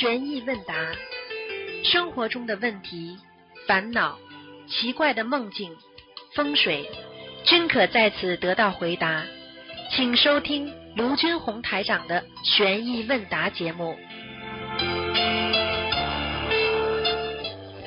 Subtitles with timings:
[0.00, 0.74] 悬疑问答，
[1.84, 3.18] 生活中的问题、
[3.66, 4.18] 烦恼、
[4.66, 5.76] 奇怪的梦境、
[6.34, 6.88] 风水，
[7.44, 9.22] 均可在此得到回答。
[9.90, 13.94] 请收听卢军红台长的悬疑问答节目。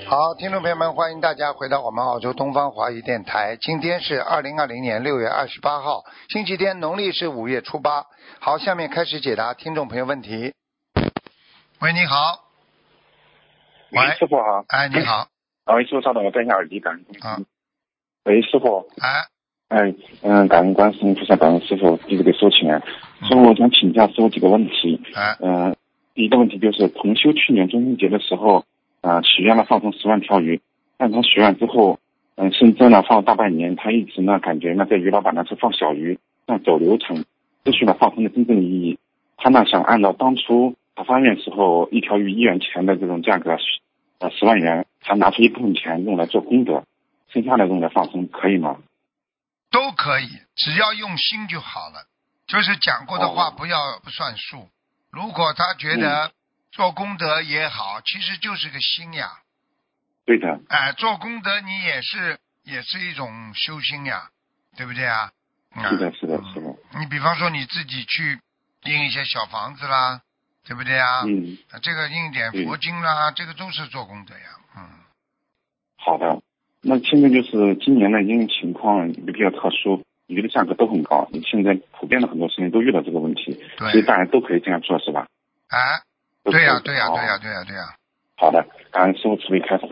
[0.05, 3.57] 好，听众朋友们，欢迎大家回到我们澳洲东方华语电台。
[3.59, 8.05] 今天是二零二零年六月二十八号，星期天，农历是五月初八。
[8.39, 10.53] 好，下面开始解答听众朋友问题。
[11.83, 12.45] 喂，你好。
[13.91, 14.63] 喂喂，师傅好。
[14.69, 15.27] 哎，你好。
[15.65, 17.03] 啊，喂，师傅稍等，我戴一下耳机，感恩。
[17.21, 17.43] 啊。
[18.23, 18.87] 喂，师傅。
[19.01, 19.27] 哎，
[19.67, 22.79] 哎，嗯，感恩观世音菩萨，感恩师傅，弟子给收请啊。
[23.27, 25.01] 师傅，我想请教师傅几个问题。
[25.13, 25.75] 哎，嗯，
[26.13, 28.63] 第一个问题就是，同修去年中秋节的时候，
[29.01, 30.61] 啊、许愿了放生十万条鱼，
[30.97, 31.99] 但他许愿之后，
[32.35, 37.25] 嗯，深圳呢放了大半年，他一直呢感觉那这鱼老板呢是放小鱼，像走流程，
[37.65, 38.99] 失去了放生的真正意义。
[39.35, 43.57] 他呢想按照当初他发现时候一条鱼一元钱的这种价格，
[44.19, 46.85] 呃十万元，他拿出一部分钱用来做功德，
[47.29, 48.77] 剩下的用来放生，可以吗？
[49.71, 52.07] 都可以，只要用心就好了。
[52.45, 54.69] 就是讲过的话哦不要不算数。
[55.09, 56.31] 如果他觉得
[56.71, 59.31] 做功德也好，其实就是个心呀。
[60.25, 64.29] 对的，哎，做功德你也是也是一种修心呀，
[64.77, 65.31] 对不对啊？
[65.71, 66.75] 啊是的，是的，是的。
[66.99, 68.39] 你比方说你自己去
[68.83, 70.21] 印一些小房子啦，
[70.65, 71.23] 对不对啊？
[71.25, 74.57] 嗯，啊这个印点对佛经啦，这个都是做功德呀。
[74.77, 74.81] 嗯，
[75.97, 76.41] 好的。
[76.81, 85.27] 那现在就是今年呢，因为情况也比较特殊，鱼的价格都很高，现在普遍的很多生意都遇到这个问题，对所以大家都可以这样做，是吧？
[85.69, 85.79] 哎，
[86.43, 87.83] 都可以对呀、对呀、哦对呀、对呀、对呀、
[88.35, 89.87] 好的，感恩师傅慈悲开始。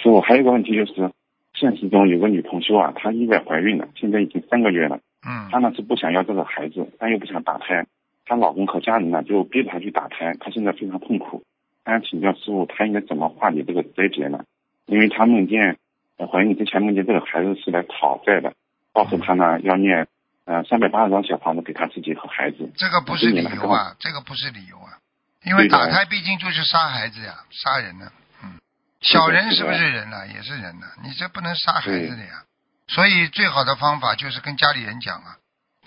[0.00, 1.10] 师傅还有一个问题就是，
[1.54, 5.00] 现实中有个女同修啊，她意外怀孕了，现在已经三个月了。
[5.26, 7.84] 嗯她呢是不想要这个孩子，但又不想打胎。
[8.28, 11.42] 她老公和家人呢就逼着她去打胎，她现在非常痛苦。
[11.84, 14.44] 她想请教师傅，她应该怎么化解这个灾劫呢？
[14.84, 15.78] 因为她梦见
[16.18, 18.52] 呃怀孕之前梦见这个孩子是来讨债的，
[18.92, 20.06] 告诉她呢要念
[20.44, 22.70] 呃三百八十张小房子给她自己和孩子。
[22.76, 25.00] 这个不是理由啊，这个不是理由啊，
[25.44, 28.12] 因为打胎毕竟就是杀孩子呀，杀人呢。
[28.44, 28.60] 嗯，
[29.00, 32.44] 小人是不是人呢、也是人呢、你这不能杀孩子的呀。
[32.88, 35.36] 所以最好的方法就是跟家里人讲啊，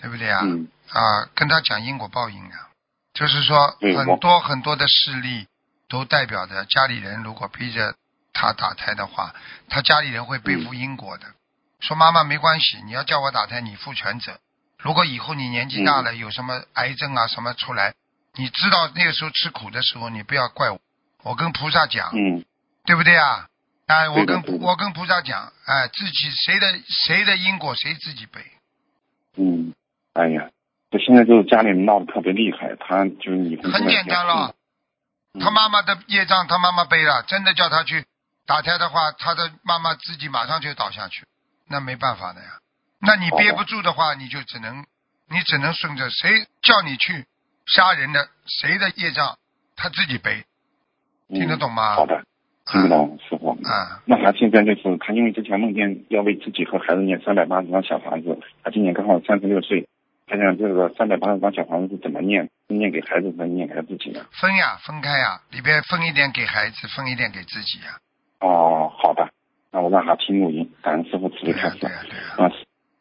[0.02, 0.40] 对不对啊？
[0.42, 2.68] 嗯，啊，跟他讲因果报应啊，
[3.14, 5.46] 就是说很多很多的事例
[5.88, 7.94] 都代表着家里人如果逼着
[8.32, 9.32] 他打胎的话，
[9.68, 11.26] 他家里人会背负因果的。
[11.80, 14.38] 说妈妈没关系，你要叫我打胎，你负全责。
[14.78, 17.94] 如果以后你年纪大了，有什么癌症啊什么出来，
[18.34, 20.80] 你知道那个时候吃苦的时候，你不要怪我，
[21.22, 22.44] 我跟菩萨讲，嗯，
[22.84, 23.46] 对不对啊？
[23.86, 28.40] 哎，我跟我跟菩萨讲，哎，自己谁的谁的因果谁自己背。
[29.36, 29.74] 嗯，
[30.14, 30.50] 哎呀，
[30.90, 34.54] 这现在就是家里闹得特别厉害，他就是你很简单了，
[35.34, 38.04] 嗯他妈妈的业障他妈妈背了，真的叫他去
[38.46, 41.24] 打胎的话，他的妈妈自己马上就倒下去，
[41.70, 42.58] 那没办法的呀。
[43.00, 44.84] 那你憋不住的话，你就只能
[45.30, 47.24] 你只能顺着谁叫你去
[47.66, 49.38] 杀人的，谁的业障
[49.74, 50.44] 他自己背，
[51.28, 51.94] 听得懂吗？
[51.94, 52.22] 嗯好的，
[52.66, 53.50] 听得懂，师傅。
[53.64, 59.88] 啊，那他现在就是他，因为之前梦见要为自己和孩子念三百八十张小房子，他今年刚好三十六岁，
[60.32, 62.48] 他想这个三百八十张小房子是怎么念？
[62.66, 64.24] 是念给孩子还是念给他自己呢？
[64.32, 68.00] 分呀，分开呀，里边分一点给孩子，分一点给自己呀。
[68.40, 69.28] 哦，好的，
[69.70, 71.76] 那我让他听录音，感恩师傅慈悲开始。
[71.80, 72.48] 对呀对呀对呀。
[72.48, 72.52] 啊，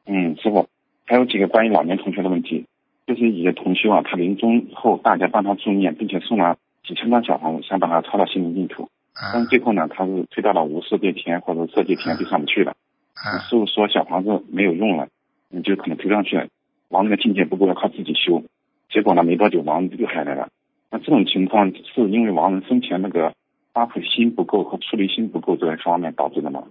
[0.08, 0.68] 嗯，师傅，
[1.08, 2.66] 还有几个关于老年同学的问题，
[3.08, 8.90] 就是一个同学啊，他临终后大家帮他助念，并且送了几千张小房子，想把他抄到心灵净土，
[9.32, 12.76] 但最后呢，他是推到了无色界天或者色界天就上不去了。
[13.16, 15.08] 啊师傅说小房子没有用了，
[15.48, 16.48] 你就可能推上去了，
[16.92, 18.44] 王那个境界不够，要靠自己修。
[18.90, 20.50] 结果呢，没多久王又下来了。
[20.92, 23.34] 那这种情况是因为亡人生前那个
[23.74, 26.64] 发菩心不够和出离心不够这方面导致的吗？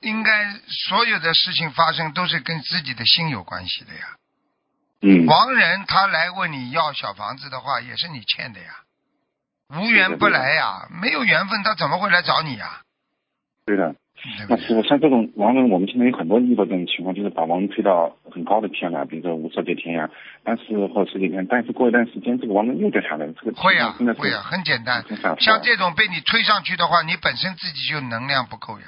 [0.00, 0.30] 应该
[0.88, 4.16] 所有的事情发生都是跟自己的心有关系的呀。
[5.02, 8.66] 嗯，亡人他来问你要小房子的话，也是你欠的呀。
[9.74, 12.82] 无缘不来呀，没有缘分他怎么会来找你呀？
[13.66, 13.94] 对的。
[14.48, 20.10] 那师傅，像这种亡人，我们现在有很多遇到这种情况，就是把亡人推到很高的天了，比如说无色界天呀，
[20.44, 25.04] 但是或者世界天，但是过一段时间，这个亡人又掉下来了，这个会呀况真的是会啊，很简单。
[25.40, 28.86] 像这种被你推上去的话，你本身自己就能量不够呀，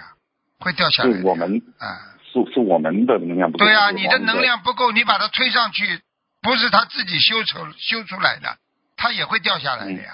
[0.59, 1.23] 会掉下来的呀。
[1.23, 3.65] 是我们啊，是是我们的能量不够。
[3.65, 6.01] 对啊、你的能量不够，你把它推上去，
[6.43, 8.59] 不是他自己修成修出来的，
[8.97, 10.13] 他也会掉下来的呀。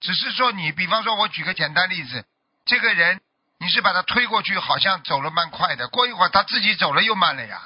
[0.00, 2.24] 只是说你，比方说，我举个简单例子，
[2.66, 3.18] 这个人
[3.60, 7.58] 你是把他推过去，好像走了蛮快的，过一会儿他自己走了又慢了呀。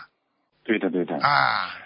[0.65, 1.17] 对的对的。
[1.19, 1.77] 啊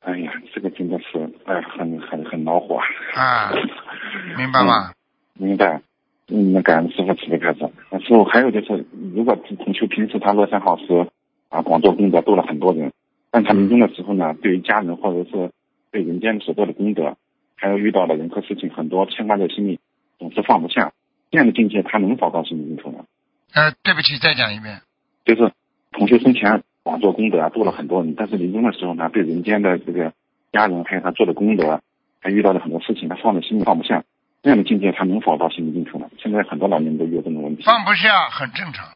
[0.00, 2.80] 哎呀，这个真的是哎很很很恼火。
[3.14, 3.50] 啊，
[4.38, 4.92] 明白吗？
[5.34, 5.82] 明白。
[6.28, 7.72] 嗯，那感恩师傅慈悲开示。
[7.90, 11.10] 那师傅还有就是，如果同学平时他乐善好施
[11.48, 12.92] 啊，广做功德，度了很多人，
[13.30, 15.50] 但他临终的时候呢，对于家人或者是
[15.90, 17.16] 对人间所做的功德，
[17.56, 19.80] 还有遇到的人和事情很多牵挂在心里，
[20.18, 20.92] 总是放不下，
[21.30, 23.04] 这样的境界他能否到心灵净土呢？
[23.52, 24.80] 呃，对不起，再讲一遍。
[25.24, 25.52] 就是
[25.92, 30.12] 同学生前广做功德啊，做了很多人，但是临终的时候呢，对人间的这个
[30.52, 31.82] 家人还有他做的功德，
[32.20, 34.04] 还遇到了很多事情，他放在心里放不下。
[34.40, 36.08] 这样的境界，他能否到心灵净土呢？
[36.18, 37.62] 现在很多老年人都有这种问题。
[37.64, 38.88] 放不下很正常，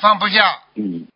[0.00, 1.06] 放不下，嗯，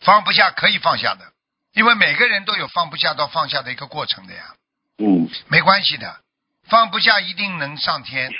[0.00, 1.32] 放不下可以放下的，
[1.74, 4.54] 因为每个人都有放不下到放下的一个过程的呀，
[4.98, 6.20] 嗯，没关系的，
[6.62, 8.30] 放不下一定能上天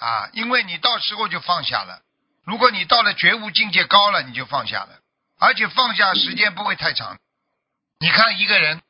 [0.00, 2.00] 啊，因为你到时候就放下了。
[2.44, 4.98] 如果你到了觉悟境界高了，你就放下了，
[5.38, 7.18] 而且放下时间不会太长。
[8.00, 8.80] 你看一个人，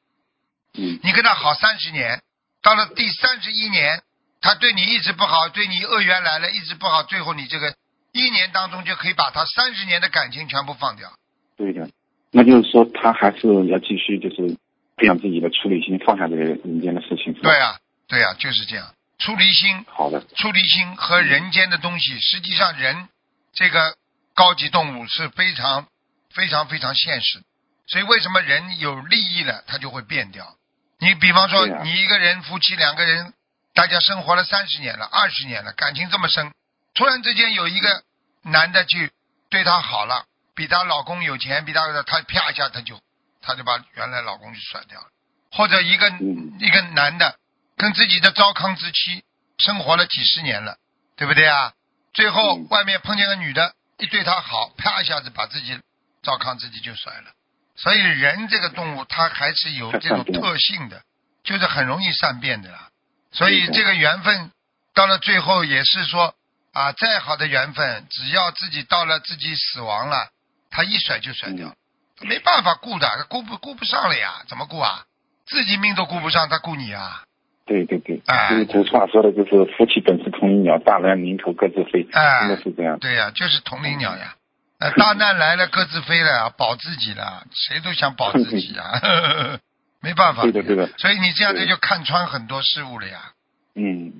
[0.79, 2.23] 嗯，你跟他好三十年，
[2.62, 4.03] 到了第三十一年。
[4.43, 7.75] 他对你一直不好，对你恶缘来了，一直不好，最后你这个
[8.12, 11.12] 一年当中就可以把他三十年的感情全部放掉。
[11.59, 11.91] 对的，
[12.31, 14.57] 那就是说他还是要继续就是
[14.97, 17.35] 培养自己的处理心，放下这个人间的事情。
[17.35, 17.79] 对啊，
[18.09, 18.95] 对啊，就是这样。
[19.20, 23.08] 出离心，好的，出离心和人间的东西，实际上人
[23.52, 23.96] 这个
[24.34, 25.87] 高级动物是非常
[26.34, 27.40] 非常非常现实，
[27.87, 30.56] 所以为什么人有利益了，他就会变掉。
[30.99, 33.32] 你比方说，你一个人夫妻两个人。
[33.72, 36.52] 大家生活了三十年了，二十年了，感情这么深，
[36.93, 38.02] 突然之间有一个
[38.43, 39.12] 男的去
[39.49, 40.26] 对她好了，
[40.56, 43.00] 比她老公有钱，比她的，她啪一下，她就
[43.40, 45.06] 她就把原来老公就甩掉了。
[45.52, 46.11] 或者一个
[46.58, 47.38] 一个男的
[47.81, 49.25] 跟自己的糟糠之妻
[49.56, 50.77] 生活了几十年了，
[51.17, 51.73] 对不对啊？
[52.12, 55.81] 最后外面碰见个女的，一对她好，啪一下子把自己
[56.23, 57.31] 糟糠之妻就甩了。
[57.77, 61.00] 所以人这个动物，它还是有这种特性的，
[61.43, 62.91] 就是很容易善变的啦。
[63.32, 64.53] 所以这个缘分
[64.93, 66.35] 到了最后也是说
[66.75, 70.29] 啊，再好的缘分，只要自己到了自己死亡了，
[70.69, 71.75] 他一甩就甩掉，
[72.21, 74.43] 没办法顾的，顾不顾不上了呀？
[74.49, 75.06] 怎么顾啊？
[75.47, 77.25] 自己命都顾不上，他顾你啊？
[77.70, 78.20] 对对对，
[78.67, 82.99] 就是古话说的，就是夫妻本是同林鸟，大难临头各自飞，啊真的是这样。
[82.99, 84.34] 对呀，就是同林鸟呀。
[84.81, 88.99] 呃，大难来了各自飞了，保自己了，谁都想保自己啊。
[90.02, 93.32] 没办法，对的对的，所以你这样子就看穿很多事物了呀。
[93.76, 94.14] 嗯，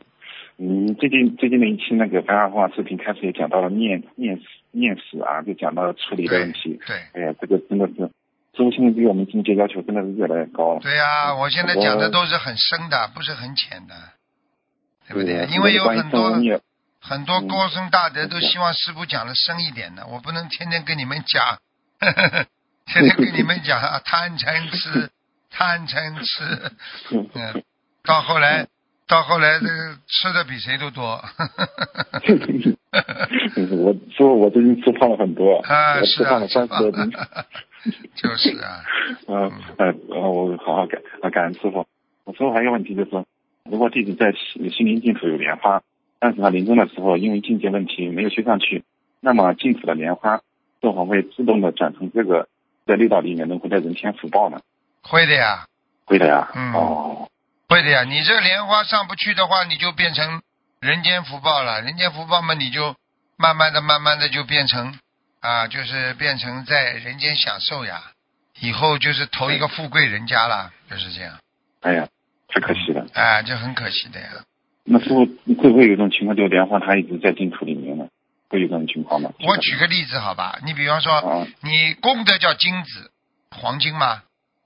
[0.59, 4.39] 嗯，最近最近的一期那个白话话视频开始也讲到了念念
[4.71, 6.79] 念死啊，就讲到了处理的问题。
[6.87, 8.11] 对，哎呀，这个真的是，
[8.57, 10.81] 师傅现在对我们境界要求真的是越来越高了。
[10.81, 13.95] 对呀，我现在讲的都是很深的，不是很浅的，
[15.09, 15.47] 对不对？
[15.55, 16.33] 因为有很多
[17.01, 21.59] 很多高僧大德都希望师傅讲的深一点的，我不能天天跟你们讲，
[22.87, 25.11] 天天跟你们讲 贪嗔痴。
[25.53, 26.71] 贪嗔痴，
[27.11, 27.65] 嗯，
[28.05, 28.69] 到后来，
[29.09, 31.21] 到后来，这个吃的比谁都多。
[33.83, 37.13] 我说我最近吃胖了很多，啊，吃胖了三十多斤。
[38.15, 38.83] 就是啊。
[39.27, 39.95] 呃，呃，
[40.31, 41.87] 我好好感，啊，感恩师傅。
[42.25, 43.25] 我师傅还有一个问题就是，
[43.65, 45.83] 如果弟子在心灵净土有莲花，
[46.19, 48.85] 但是他临终的时候因为境界问题没有修上去，
[49.21, 50.43] 那么净土的莲花是
[50.83, 52.49] 否会自动的转成这个
[52.87, 54.61] 在六道里面能够在人间福报呢？
[55.03, 55.67] 会的呀，
[56.05, 57.29] 会的呀，嗯，哦，
[57.69, 58.05] 会的呀。
[58.05, 60.43] 你这莲花上不去的话，你就变成
[60.81, 61.81] 人间福报了。
[61.81, 62.95] 人间福报嘛，你就
[63.37, 64.95] 慢慢的、慢慢的就变成
[65.41, 68.13] 啊，就是变成在人间享受呀。
[68.61, 71.39] 以后就是投一个富贵人家了，就是这样。
[71.81, 72.07] 哎呀，
[72.49, 73.07] 太可惜了。
[73.15, 74.29] 哎，就很可惜的呀。
[74.85, 78.07] 那师傅会不会有一种情况，就莲花它一直在净土里面呢？
[78.49, 79.31] 会有这种情况吗？
[79.47, 83.11] 我举个例子好吧，你比方说，你功德叫金子、
[83.51, 84.23] 黄金吗？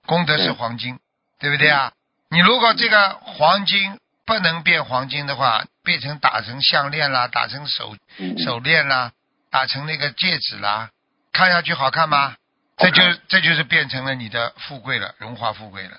[0.06, 0.98] 功德是黄金，
[1.38, 1.92] 对不对啊？
[2.30, 7.94] 你如果这个黄金不能变黄金的话，变成打成项链啦，打成手
[8.38, 9.12] 手链啦，
[9.54, 10.90] 打成那个戒指啦，
[11.32, 12.34] 看上去好看吗？
[12.76, 15.92] 这就这就是变成了你的富贵了，荣华富贵了。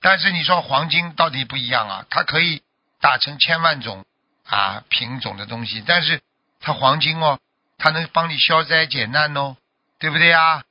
[0.00, 2.06] 但是你说黄金到底不一样啊？
[2.08, 2.62] 它可以
[3.00, 4.04] 打成千万种
[4.46, 6.20] 啊品种的东西，但是
[6.60, 7.40] 它黄金哦，
[7.78, 9.56] 它能帮你消灾解难哦，
[9.98, 10.62] 对不对啊？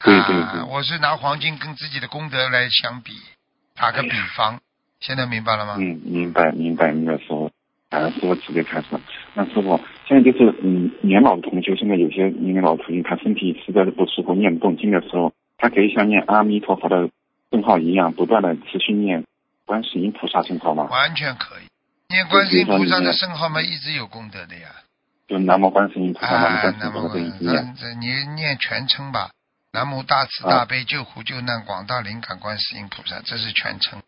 [0.00, 3.18] 对对对，我是拿黄金跟自己的功德来相比，
[3.74, 4.60] 打个比方，
[5.00, 5.76] 现在明白了吗？
[5.78, 7.43] 嗯，明白明白明白，师傅，
[7.94, 8.86] 啊，师傅直接开始。
[9.34, 17.08] 那师傅，现在就是嗯，年老的同学，现在有些年龄老同学，他身体实在是不舒服，念不动经的时候，他可以像念阿弥陀佛的
[17.50, 19.24] 圣号一样，不断的持续念
[19.64, 20.88] 观世音菩萨圣号吗？
[20.90, 21.68] 完全可以，
[22.08, 24.68] 念观世音菩萨的圣号嘛，一直有功德的呀。
[25.26, 27.74] 就南无观世音菩萨，南无观世音菩萨念。
[28.00, 29.30] 你念全称吧。
[29.72, 34.00] 南无大慈大悲救苦救难广大灵感观世音菩萨，这是全称。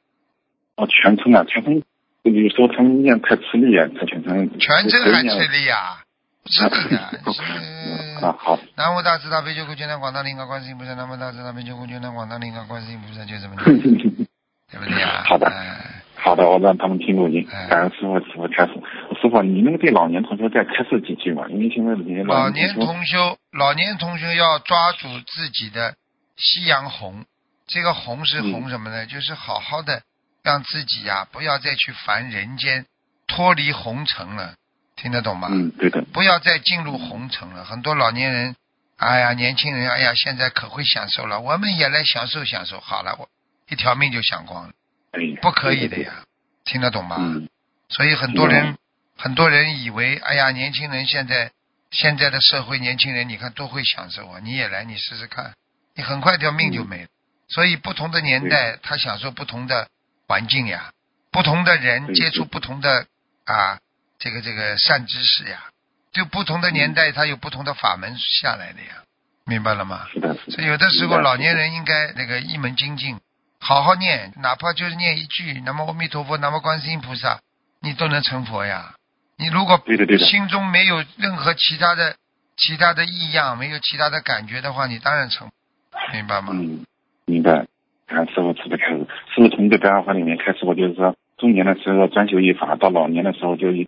[0.77, 1.83] 哦，全称啊，全称
[2.31, 5.59] 有时候他们念太吃力啊，他全程全身还吃力。
[5.59, 6.03] 力呀，
[6.45, 7.21] 吃力的。
[7.25, 13.79] 嗯是啊，好，南无大慈大悲救苦救难广大灵感观世音菩萨，南无大慈大悲救苦救难广大灵感观世音菩萨，就这么念，
[14.73, 15.23] 对不对啊？
[15.27, 17.67] 好的哎好的，我让他们听录音哎。
[17.69, 18.73] 感恩师傅，师傅开始。
[19.21, 21.45] 师傅，你能对老年同学再开示几句吗？
[21.51, 23.17] 因为现在这些老年年同学，
[23.53, 25.95] 老年同学要抓住自己的
[26.37, 27.27] 夕阳红，
[27.67, 29.05] 这个红是嗯红什么呢？
[29.07, 30.03] 就是好好的
[30.47, 32.87] 让自己呀、不要再去烦人间，
[33.27, 34.55] 脱离红尘了，
[34.95, 35.49] 听得懂吗？
[35.51, 37.65] 嗯，对的，不要再进入红尘了。
[37.65, 38.55] 很多老年人，
[38.97, 42.79] 哎呀，年轻人，哎呀，现在可会享受了，我们也来享受享受。
[42.79, 43.29] 好了，我
[43.69, 44.73] 一条命就享光了，
[45.11, 46.23] 哎，不可以的呀，
[46.65, 47.17] 听得懂吗？
[47.19, 47.49] 嗯，
[47.89, 48.79] 所以很多人嗯，
[49.17, 51.51] 很多人以为，哎呀，年轻人现在
[51.91, 54.39] 现在的社会，年轻人你看多会享受啊！
[54.45, 55.55] 你也来，你试试看，
[55.97, 57.09] 你很快条命就没了。
[57.49, 59.89] 所以不同的年代，他享受不同的
[60.27, 60.93] 环境呀，
[61.31, 63.07] 不同的人接触不同的
[63.45, 63.79] 啊，
[64.19, 65.65] 这个这个善知识呀，
[66.13, 69.05] 就不同的年代，他有不同的法门下来的呀，
[69.45, 70.07] 明白了吗？
[70.13, 73.19] 是的，所以有的时候老年人应该那个一门精进，
[73.61, 77.41] 好好念，哪怕就是念一句“南无阿弥陀佛，南无观世音菩萨”，
[77.81, 78.95] 你都能成佛呀。
[79.39, 79.83] 你如果
[80.19, 82.17] 心中没有任何其他的
[82.57, 85.51] 其他的异样，没有其他的感觉的话，你当然成，
[86.13, 86.53] 明白吗？
[86.55, 86.85] 嗯，
[87.27, 87.67] 明白。
[88.07, 88.96] 看师傅慈悲开
[89.37, 93.87] 始，师傅从这白话话里面开始，我就是说，中年的时候专修一法，到老年的时候就一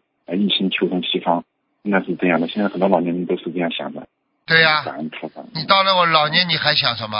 [0.50, 1.44] 心求成西方，
[1.82, 2.48] 应该是这样的。
[2.48, 4.06] 现在很多老年人都是这样想的。
[4.46, 4.84] 对呀。
[5.54, 7.16] 你到了我老年，你还想什么？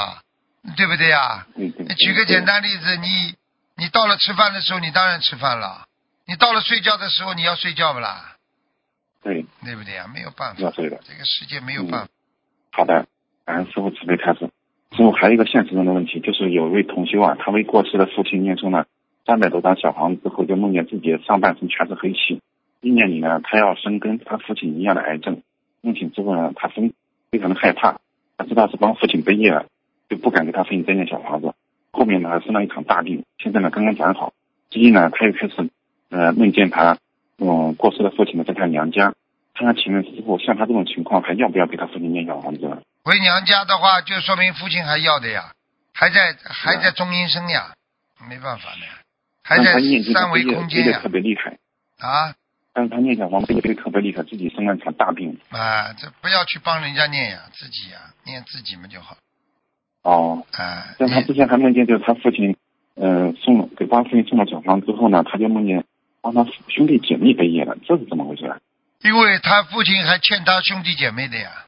[0.77, 1.87] 对不对呀、对对。
[1.95, 3.35] 举个简单例子，你
[3.77, 5.87] 你到了吃饭的时候，你当然吃饭了；
[6.27, 8.37] 你到了睡觉的时候，你要睡觉不啦？
[9.23, 10.71] 对，对不对呀、没有办法。
[10.77, 12.09] 这个世界没有办法。
[12.73, 13.07] 好的，
[13.47, 14.51] 感恩师傅慈悲开始。
[14.91, 18.87] 之后还有一个现实中的问题，就是有一位同修啊，他为过世的父亲念诵了
[19.27, 22.41] 三百多张小房子之后，就梦见自己上半身全是黑气，
[22.81, 25.43] 意念里呢，他要生跟他父亲一样的癌症。
[25.83, 26.93] 梦醒之后呢，他非
[27.31, 27.99] 非常的害怕，
[28.37, 29.67] 他知道是帮父亲背业了，
[30.09, 31.53] 就不敢给他父亲再念小房子。
[31.93, 34.33] 后面呢，生了一场大病，现在呢刚刚转好。
[34.71, 35.71] 最近呢，他又开始
[36.11, 36.99] 呃梦见他
[37.39, 39.15] 嗯过世的父亲呢在他娘家。
[39.55, 42.81] 他想请问师傅，像他这种情况，还要不要给他父亲念小房子呢？
[43.05, 45.53] 回娘家的话，就说明父亲还要的呀，
[45.95, 47.75] 还在还在中阴身呀，
[48.29, 48.93] 没办法的呀，
[49.43, 49.81] 还在
[50.13, 51.59] 三维空间呀特，别厉害，
[51.99, 52.35] 啊
[52.75, 55.37] 但是他念小房子背的特别厉害，自己生了一场大病。
[55.51, 59.17] 啊，这不要去帮人家念呀，自己呀念自己嘛就好
[60.03, 60.95] 哦，啊。
[60.99, 62.57] 但他之前还梦见就是他父亲，
[62.95, 65.85] 呃，送了给帮父亲送了小房之后呢，他就梦见
[66.21, 68.59] 帮他兄弟姐妹背业了，这是怎么回事啊？
[69.03, 71.65] 因为他父亲还欠他兄弟姐妹的呀，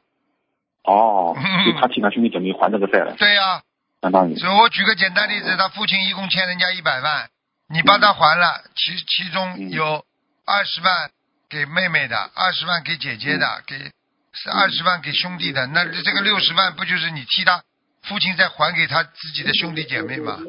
[0.83, 1.35] 哦
[1.79, 3.61] 他替他兄弟姐妹还这个债了，对呀、
[4.01, 4.35] 相当于。
[4.35, 7.29] 所以我举个简单例子，他父亲一共欠人家一百万，
[7.69, 9.69] 你帮他还了，其其中嗯。
[9.69, 10.03] 有
[10.45, 11.11] 二十万
[11.49, 13.63] 给妹妹的，二十万给姐姐的，嗯。
[13.67, 13.91] 给
[14.33, 17.61] 是二十万给兄弟的，那这个六十万不就是你替他
[18.03, 20.39] 父亲再还给他自己的兄弟姐妹吗？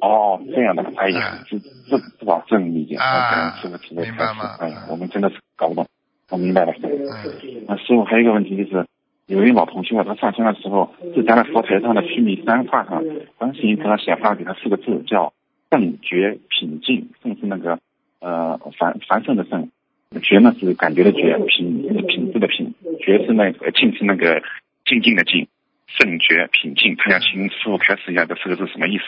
[0.00, 1.58] 哦，这样的，哎呀嗯，这
[1.90, 5.86] 这不把这能理解，啊感恩师傅慈悲开示明白吗，哎呀，我们真的是搞不懂，
[6.30, 6.72] 我明白了。
[6.80, 8.86] 嗯，那师傅还有一个问题就是，
[9.26, 13.02] 有一位老同学啊，他上香的时候，自家的佛台上的须弥山画上，
[13.38, 15.32] 观世音菩萨显化给他四个字，叫
[15.70, 17.10] 圣觉品静。
[17.22, 17.78] 圣是那个
[18.20, 19.70] 呃繁繁盛的圣，
[20.22, 24.42] 觉呢是感觉的觉，品是品质的品，觉是那个静是那个
[24.84, 25.48] 静静的静。
[25.86, 29.04] 圣觉品静，他想请师傅开示一下这四个字什么意思？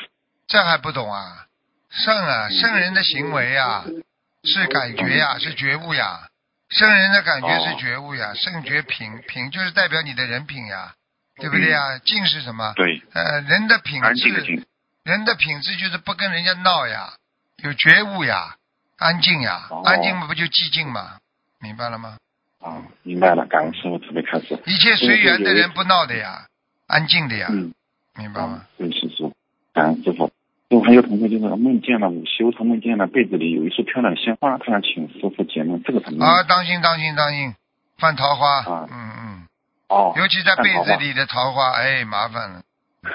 [0.47, 1.49] 这还不懂啊？
[1.91, 3.85] 圣啊，圣人的行为啊、
[4.43, 6.29] 是感觉呀、是觉悟呀。
[6.75, 10.95] 圣人的感觉是觉悟呀，圣觉品品就是代表你的人品呀，
[11.37, 11.99] 对不对呀？
[12.05, 12.73] 静是什么？
[12.75, 14.67] 对，呃，人的品质，
[15.05, 17.13] 人的品质就是不跟人家闹呀，
[17.63, 18.57] 有觉悟呀，
[18.99, 21.19] 安静呀，哦安静嘛不就寂静嘛？
[21.61, 22.19] 明白了吗？
[22.61, 24.59] 啊，明白了，感恩师傅慈悲开示。
[24.67, 26.47] 一切随缘的人不闹的呀，
[26.87, 27.73] 安静的呀，嗯。
[28.17, 28.65] 明白吗？
[28.79, 29.33] 对，是师傅，
[29.73, 30.31] 感恩师傅。
[30.75, 36.27] 就还有同学就是梦见了午休，他梦见了被子里有一束漂亮的鲜花，他想请师傅解梦，这个怎么？
[36.27, 37.55] 啊，当心当心当心，
[37.97, 39.47] 犯桃花，啊嗯嗯。
[39.89, 42.63] 哦，尤其在被子里的桃花，哎，麻烦了，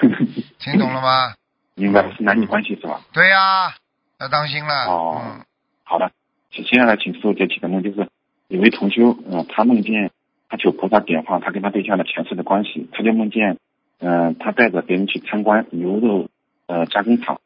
[0.58, 1.34] 听懂了吗？
[1.74, 3.02] 明白，是男女关系是吧？
[3.12, 3.74] 对呀、
[4.20, 4.86] 要当心了。
[4.86, 5.44] 哦嗯，
[5.84, 6.10] 好的，
[6.50, 8.08] 接接下来请师傅解几个梦，就是
[8.48, 10.10] 有位同修，嗯、他梦见
[10.48, 13.58] 他求菩萨点化他跟他对象的前世的关系，他就梦见，
[13.98, 16.28] 嗯、他带着别人去参观牛肉
[16.66, 17.38] 呃加工厂，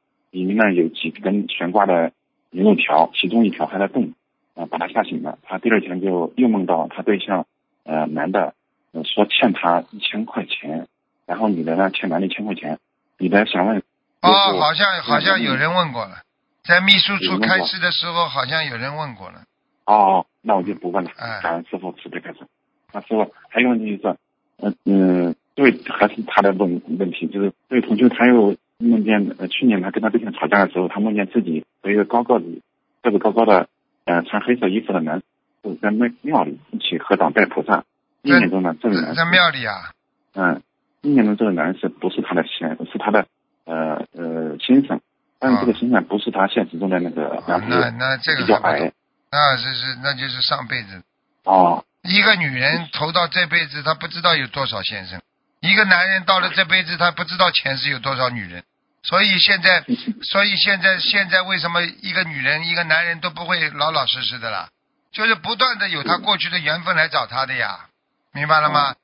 [0.43, 2.13] 里面呢有几根悬挂的
[2.51, 4.13] 牛肉条，其中一条还在动，
[4.55, 5.39] 啊、把他吓醒了。
[5.43, 7.47] 他第二天就又梦到他对象，
[7.85, 8.55] 呃，男的，
[8.93, 10.89] 呃，说欠他一千块钱，
[11.27, 12.79] 然后女的呢欠男的一千块钱，
[13.19, 13.79] 女的想问，
[14.23, 14.29] 哦，
[14.61, 16.23] 好像好像嗯有人问过了，
[16.65, 19.45] 在秘书处开示的时候，好像有人问过了。
[19.87, 21.11] 哦，那我就不问了。
[21.17, 22.41] 哎感恩师傅慈悲开示。
[22.93, 24.17] 那师傅还有个问题就是，
[24.59, 32.61] 嗯嗯，对还是他的问问题，就是这位同学他又梦见，呃，去年他跟他对象吵架的时候，他梦见自己和一个高个子、
[33.03, 33.69] 个子高高的，
[34.05, 37.85] 呃，穿黑色衣服的男士在庙庙里一起合掌拜菩萨。
[38.23, 39.93] 一在年中呢，这个男在在庙里啊，
[40.35, 40.63] 嗯，
[41.03, 43.27] 一年中这个男士不是他的先，是他的
[43.65, 45.01] 呃呃先生，
[45.39, 48.93] 但是这个先生不是他现实中的那个啊男朋友，那那这个比较还不懂矮。
[49.31, 51.03] 那是是那就是上辈子。
[51.45, 55.19] 哦，一个女人投到这辈子，她不知道有多少先生；
[55.61, 58.63] 一个男人到了这辈子，他不知道前世有多少女人。
[59.05, 59.85] 所以现在，
[60.23, 64.69] 所以现在现在为什么一个女人、一个男人都不会老老实实的啦？
[65.13, 67.87] 就是不断的有他过去的缘分来找他的呀，
[68.33, 68.97] 明白了吗？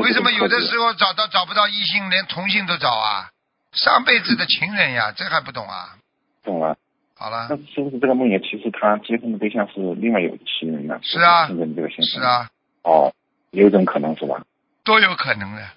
[0.00, 3.28] 为什么有的时候找到找不到异性，连同性都找啊？
[3.72, 5.96] 上辈子的情人呀，这还不懂啊？
[6.42, 6.76] 懂了？
[7.16, 10.98] 好了那，是不是这个梦也其实他结婚的对象是另外有情人呢？
[11.02, 12.20] 是啊这个先生是。
[12.20, 12.48] 啊，
[12.82, 13.12] 哦，
[13.50, 14.40] 也有这种可能是吧？
[14.84, 15.68] 都有可能的。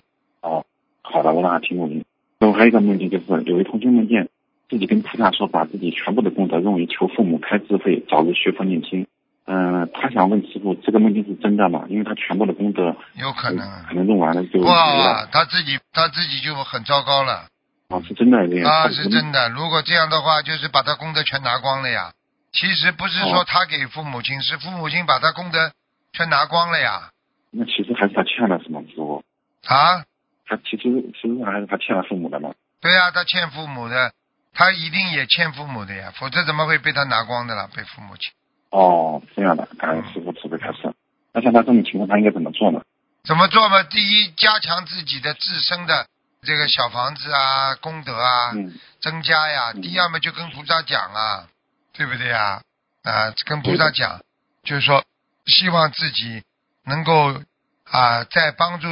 [0.41, 0.63] 哦，
[1.01, 2.05] 好的，我让他听录音。
[2.41, 4.27] 然后还有一个梦境就是，有一同学梦见
[4.67, 9.05] 自己跟菩萨说，把自己全部的功德用于求父母开智慧，早日学佛念经。
[9.45, 11.85] 嗯、他想问师傅，这个梦境是真的吗？
[11.87, 14.73] 因为他全部的功德有可能啊可能用完了就没了。
[14.73, 17.45] 啊，他自己他自己就很糟糕了
[17.89, 19.49] 哦，是真的这样啊，是真的。
[19.49, 22.11] 如果这样的话，就是把他功德全拿光了呀。
[22.51, 25.71] 其实不是说哦他给父母亲，是父母亲把他功德
[26.11, 27.11] 全拿光了呀。
[27.51, 29.23] 那其实还是他欠了，是吗，师傅？
[29.67, 30.05] 啊，
[30.51, 32.51] 他其实实际上还是他欠了父母的嘛。
[32.81, 34.11] 对呀、他欠父母的，
[34.53, 37.69] 他一定也欠父母的呀，否则怎么会被他拿光的了？
[37.73, 38.33] 被父母亲
[38.69, 40.93] 哦，这样的，感恩师傅慈悲开示。
[41.31, 42.81] 那像他这种情况，他应该怎么做呢？
[43.23, 43.81] 怎么做嘛？
[43.83, 46.05] 第一，加强自己的自身的
[46.41, 49.71] 这个小房子啊，功德啊，嗯，增加呀。
[49.73, 51.47] 嗯第二嘛，就跟菩萨讲啊，
[51.93, 52.61] 对不对呀？
[53.03, 54.19] 啊，跟菩萨讲，
[54.63, 55.03] 就是说，
[55.45, 56.43] 希望自己
[56.83, 57.39] 能够
[57.85, 58.87] 啊，在帮助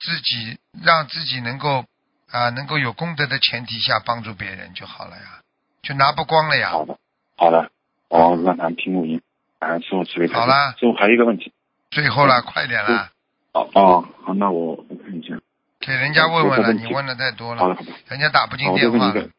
[0.00, 1.84] 自己，让自己能够
[2.30, 5.42] 啊，能够有功德的前提下帮助别人就好了呀，
[5.82, 6.70] 就拿不光了呀。
[6.70, 6.98] 好的，
[7.36, 7.70] 好的，
[8.08, 9.20] 我让他听录音。
[9.58, 10.28] 感恩师傅慈悲。
[10.28, 11.52] 好了师傅还有一个问题。
[11.90, 13.10] 最后了，快点啦，
[13.52, 15.38] 哦哦，好，那我我看一下。
[15.80, 17.92] 给人家问问了，问你问的太多了，好的，好的。
[18.08, 19.32] 人家打不进电话嗯，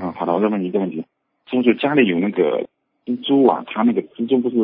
[0.00, 1.04] 嗯，好的，我再问你一个问题。
[1.50, 2.66] 师傅，就家里有那个
[3.04, 4.56] 蜘蛛啊，它那个蜘蛛不是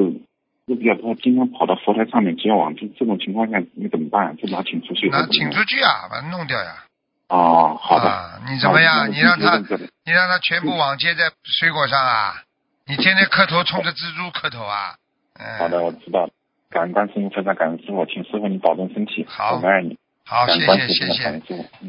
[0.67, 4.37] 就比较多，经常跑到佛台上面结网，就这种情况下你怎么办？
[4.37, 5.09] 就把它请出去？
[5.11, 6.85] 那请出去啊，把它弄掉呀。
[7.29, 8.09] 哦，好的。
[8.09, 9.11] 啊，你怎么样？
[9.11, 12.43] 你让他，你让他全部网接在水果上啊？
[12.87, 14.97] 你天天磕头冲着蜘蛛磕头啊？
[15.39, 16.31] 嗯，好的，我知道了。
[16.71, 19.97] 感恩观世音菩萨，感恩师傅，请师傅你保重身体，好我们爱你。
[20.27, 21.43] 好，谢谢谢谢，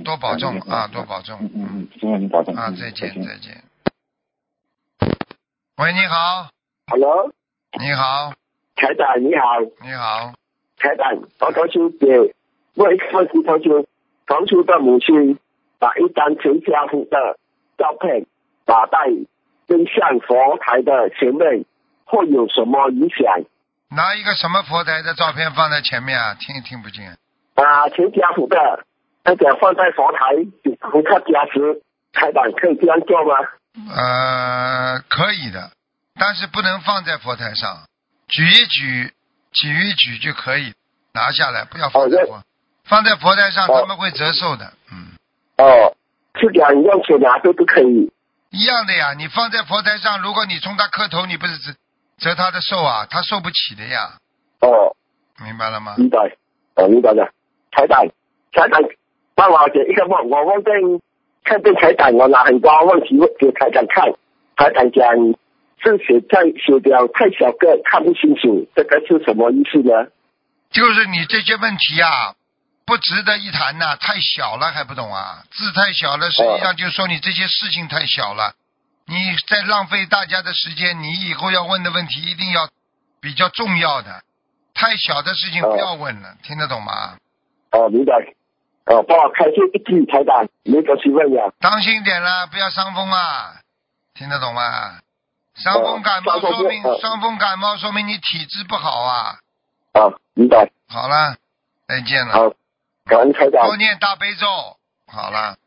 [0.03, 3.63] 多保重啊，多保重嗯嗯嗯，师傅你保重啊，嗯再见再见。
[5.77, 6.49] 喂，你好
[6.87, 7.31] ，Hello，
[7.79, 8.33] 你好，
[8.75, 10.33] 台长你好，你好，
[10.77, 12.05] 台长，报告兄弟，
[12.75, 13.87] 问一个问题，同学，
[14.27, 15.39] 同学的母亲
[15.79, 17.37] 把一张全家福的
[17.77, 18.25] 照片
[18.65, 18.97] 打在
[19.67, 21.65] 真向佛台的前面，
[22.05, 23.45] 会有什么影响？
[23.89, 26.35] 拿一个什么佛台的照片放在前面啊？
[26.35, 27.17] 听也听不见。
[27.53, 28.83] 把，全家福的
[29.23, 33.35] 那个放在佛台给菩萨加持，台长可以这样做吗？
[33.95, 35.71] 呃，可以的，
[36.19, 37.87] 但是不能放在佛台上，
[38.27, 39.13] 举一举，
[39.51, 40.73] 举一举就可以
[41.13, 42.43] 拿下来，不要放在佛，
[42.83, 45.13] 放在佛台上哦他们会折寿的，嗯，
[45.57, 45.95] 哦，
[46.39, 48.11] 是讲用手拿都不可以？
[48.51, 49.13] 一样的呀。
[49.13, 51.73] 你放在佛台上，如果你冲他磕头，你不是折
[52.17, 54.17] 折他的寿啊，他受不起的呀，
[54.61, 54.95] 哦，
[55.43, 55.95] 明白了吗？
[55.97, 56.35] 明白，
[56.75, 57.31] 哦，明白了。
[57.75, 58.07] 彩蛋，
[58.53, 58.81] 彩蛋，
[59.35, 60.73] 帮我解一个梦，我梦见
[61.43, 64.05] 看见彩蛋，我拿很多问题给彩蛋看，
[64.57, 65.05] 彩蛋讲
[65.85, 70.09] 是写在写表太小个，看不清楚，这个是什么意思呢？
[70.71, 72.33] 就是你这些问题啊、
[72.85, 75.43] 不值得一谈呐、太小了还不懂啊？
[75.51, 78.53] 字太小了，实际上就说你这些事情太小了，
[79.05, 79.15] 你
[79.47, 81.01] 在浪费大家的时间。
[81.01, 82.67] 你以后要问的问题一定要
[83.21, 84.23] 比较重要的，
[84.73, 87.17] 太小的事情不要问了，听得懂吗？
[87.71, 88.13] 哦，明白。
[88.87, 91.43] 哦，帮我开这一句，台长，没个询问呀。
[91.59, 93.61] 当心点啦，不要伤风啊，
[94.13, 94.99] 听得懂吗？
[95.55, 99.39] 伤风感冒说明哦伤风感冒说明你体质不好啊。
[99.93, 100.69] 啊，明白。
[100.87, 101.37] 好了，
[101.87, 102.49] 再见了，好，
[103.05, 103.77] 感恩台长多。
[103.77, 104.45] 念大悲咒。
[105.07, 105.57] 好了，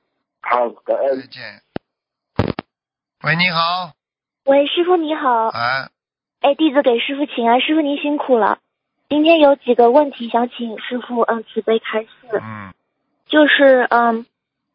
[0.42, 1.26] 好，感再。
[1.26, 1.62] 见。
[3.22, 3.92] 喂，你好，
[4.44, 5.88] 喂，师傅你好，哎，
[6.40, 8.58] 哎，弟子给师傅请安，师傅您辛苦了。
[9.08, 12.74] 今天有几个问题想请师傅嗯慈悲开示，嗯，
[13.26, 14.26] 就是嗯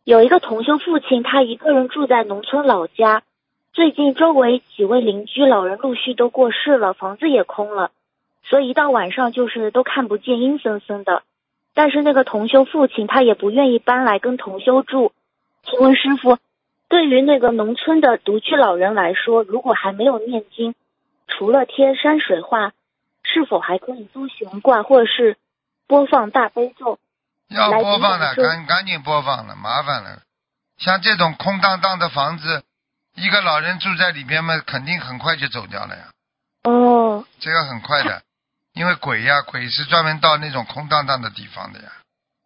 [0.03, 3.21] 有一个同修父亲，他一个人住在农村老家，
[3.73, 7.89] 最近周围几位邻居老人陆续都过世了，房子也空了，
[8.43, 11.23] 所以一到晚上就是都看不见，阴森森的。
[11.73, 15.11] 但是那个同修父亲他也不愿意搬来跟同修住，
[15.63, 16.37] 请问师傅，
[16.87, 20.75] 对于那个农村的独居老人来说，如果还没有念经，
[21.27, 22.73] 除了贴山水画，
[23.23, 25.35] 是否还可以租悬挂或者是
[25.87, 26.99] 播放大悲咒？
[27.49, 30.21] 要播放的，赶赶紧播放了，麻烦了。
[30.77, 32.63] 像这种空荡荡的房子，
[33.15, 36.03] 一个老人住在里边嘛，肯定很快就走掉了呀。
[36.63, 38.21] 哦，这个很快的，
[38.73, 41.91] 因为鬼呀，鬼是专门到那种空荡荡的地方的呀。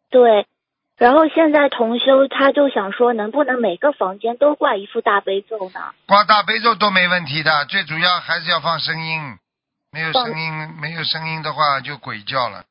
[0.10, 0.46] 对。
[0.98, 5.94] 然后现在同修他就想说，能不能每个房间都挂一副大悲咒呢？
[6.08, 9.38] 挂大悲咒都没问题的，最主要还是要放声音，
[9.92, 12.64] 没有声音，没有声音的话就鬼叫了。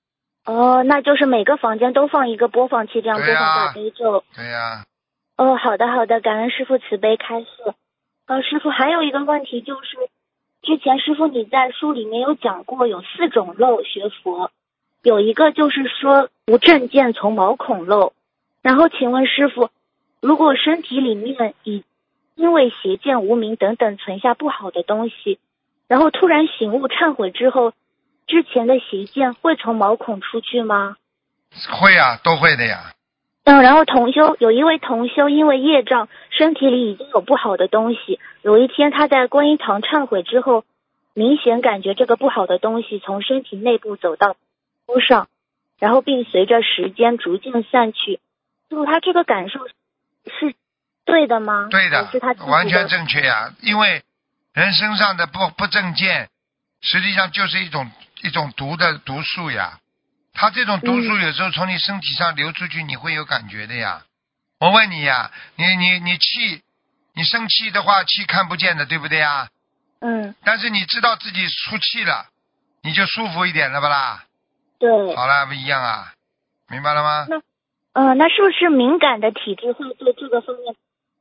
[0.44, 4.24] 哦，那就是每个房间都放一个播放器，这样播放大悲咒。
[4.34, 4.84] 对呀、
[5.36, 7.46] 哦，好的好的，感恩师傅慈悲开示。
[8.26, 9.96] 呃，师傅还有一个问题就是，
[10.62, 14.50] 之前师傅你在书里面有讲过，有四种漏学佛，
[15.02, 18.12] 有一个就是说无正见从毛孔漏。
[18.62, 19.70] 然后请问师傅，
[20.20, 21.84] 如果身体里面已
[22.34, 25.38] 因为邪见、无名等等存下不好的东西，
[25.86, 27.72] 然后突然醒悟忏悔之后，
[28.26, 30.96] 之前的邪见会从毛孔出去吗？
[31.70, 32.92] 会呀、都会的呀。
[33.46, 38.18] 嗯，然后同修有一位同修因为业障，身体里已经有不好的东西。
[38.42, 40.64] 有一天他在观音堂忏悔之后，
[41.14, 44.34] 明显感觉这个不好的东西从身体内部走到
[44.84, 45.28] 肤上，
[45.78, 48.18] 然后并随着时间逐渐散去。
[48.68, 50.54] 就他这个感受是
[51.04, 51.68] 对的吗？
[51.70, 53.54] 对的是他，的完全正确呀。
[53.62, 54.02] 因为
[54.54, 56.28] 人身上的不不正见，
[56.80, 57.88] 实际上就是一种
[58.24, 59.78] 一种毒的毒素呀。
[60.36, 64.02] 它这种毒素嗯有时候从你身体上流出去，你会有感觉的呀。
[64.60, 66.62] 我问你呀，你你你气，
[67.14, 69.48] 你生气的话，气看不见的，对不对呀？
[70.00, 72.26] 嗯，但是你知道自己出气了，
[72.82, 74.24] 你就舒服一点了吧啦？
[74.78, 75.16] 对。
[75.16, 76.12] 好了，不一样啊，
[76.68, 77.26] 明白了吗？
[77.28, 77.40] 那
[77.94, 80.76] 嗯、那是不是敏感的体质会对这个方面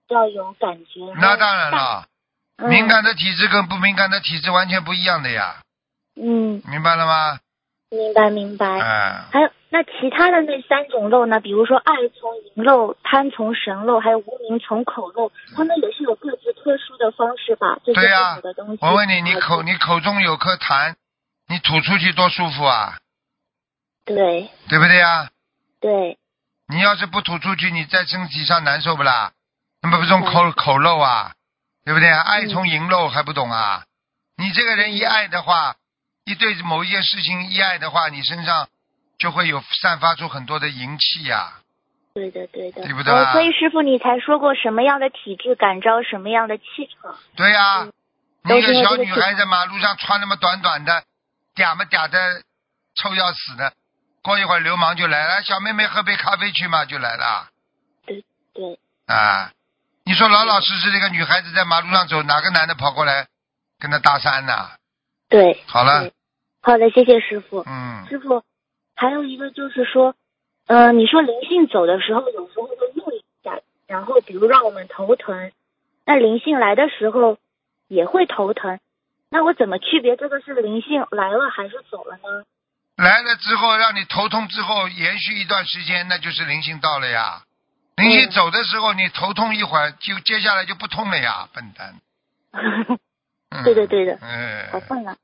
[0.09, 0.99] 要有感觉？
[1.15, 2.05] 那当然了，
[2.57, 5.61] 嗯敏感的体质跟不敏感的体质完全不一样的呀，
[6.15, 7.39] 嗯，明白了吗？
[7.95, 8.79] 明白明白。
[8.79, 11.39] 哎、还有那其他的那三种漏呢？
[11.39, 17.79] 比如说爱从淫漏、贪从神漏，还有无名从口漏，他们也是有各自特殊的方式吧？
[17.83, 18.79] 这些不对呀好的东西。
[18.81, 20.95] 我问你，你口啊你口中有颗痰，
[21.47, 22.99] 你吐出去多舒服啊，
[24.05, 25.29] 对对不对呀？
[25.81, 26.17] 对
[26.67, 29.31] 你要是不吐出去，你在身体上难受不啦？
[29.81, 31.33] 那么不是种口嗯口漏啊，
[31.83, 32.21] 对不对啊？
[32.21, 33.83] 爱从淫漏还不懂啊？
[34.37, 35.75] 你这个人一爱的话，
[36.25, 38.67] 一对某一件事情一爱的话，你身上
[39.17, 41.53] 就会有散发出很多的淫气呀、
[42.13, 42.83] 对的对的。
[42.83, 46.63] 对不对啊哦，所以师傅你才说过什么样的体质感召什么样的气
[47.01, 47.15] 场。
[47.35, 47.93] 对呀、嗯
[48.47, 51.03] 你一个小女孩在马路上穿那么短短的，
[51.55, 52.43] 嗲么嗲的，
[52.93, 53.73] 臭要死的。
[54.21, 57.47] 过一会儿流氓就来了，小妹妹喝杯咖啡去嘛，就来了。
[58.05, 59.51] 对对，啊，
[60.03, 63.25] 你说老老实实的一个女孩子在马路上走，哪个男的跑过来
[63.79, 64.69] 跟她搭讪呢？
[65.27, 65.59] 对。
[65.65, 66.13] 好了对，
[66.65, 67.59] 好的，谢谢师傅。
[67.59, 68.41] 嗯，师傅，
[68.95, 70.15] 还有一个就是说，
[70.65, 75.51] 呃，你说灵性走的时候，有时候会弄一下，然后比如让我们头疼，
[76.05, 77.37] 那灵性来的时候
[77.87, 78.79] 也会头疼，
[79.29, 82.43] 那我怎么区别这个是灵性来了还是走了呢？
[82.97, 87.43] 来了之后让你头痛之后延续一段时间，那就是灵性到了呀。
[87.97, 91.93] 灵性嗯走的时候，你头痛一会儿，就接下来就不痛了呀，笨蛋。
[93.51, 95.15] 嗯、 对的对的哎，好笨啊！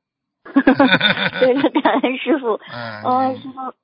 [1.40, 2.60] 对的，感恩师傅。
[2.72, 3.74] 嗯，哦，师傅，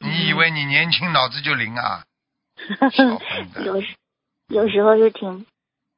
[0.00, 2.02] 你以为你年轻脑子就灵啊？
[3.64, 3.94] 有时
[4.48, 5.46] 有时候就挺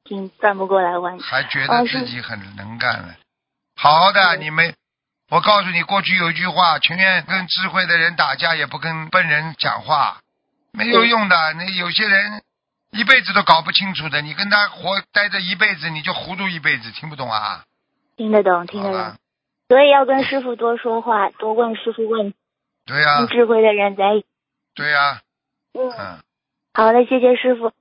[0.05, 1.19] 挺转不过来弯。
[1.21, 3.15] 还觉得自己很能干了。
[3.77, 4.75] 好好的，嗯你们，
[5.31, 10.21] 我告诉你，过去有一句话，情愿跟智慧的人打架，也不跟笨人讲话，
[10.73, 11.55] 没有用的。
[11.55, 12.43] 那有些人
[12.91, 17.65] 一辈子都搞不清楚的，你跟他活待着一辈子，你就糊涂一辈子，听不懂啊？
[18.17, 19.17] 听得懂，听得懂，，
[19.69, 22.37] 所以要跟师傅多说话，多问师傅问题，
[22.87, 24.27] 对呀、跟智慧的人在一起。
[24.75, 25.21] 对呀、
[25.75, 26.19] 嗯，嗯，
[26.73, 27.73] 好的，谢谢师傅。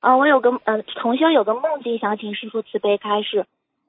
[0.00, 3.46] 啊，我有个呃同修有个梦境，想请师傅慈悲开示。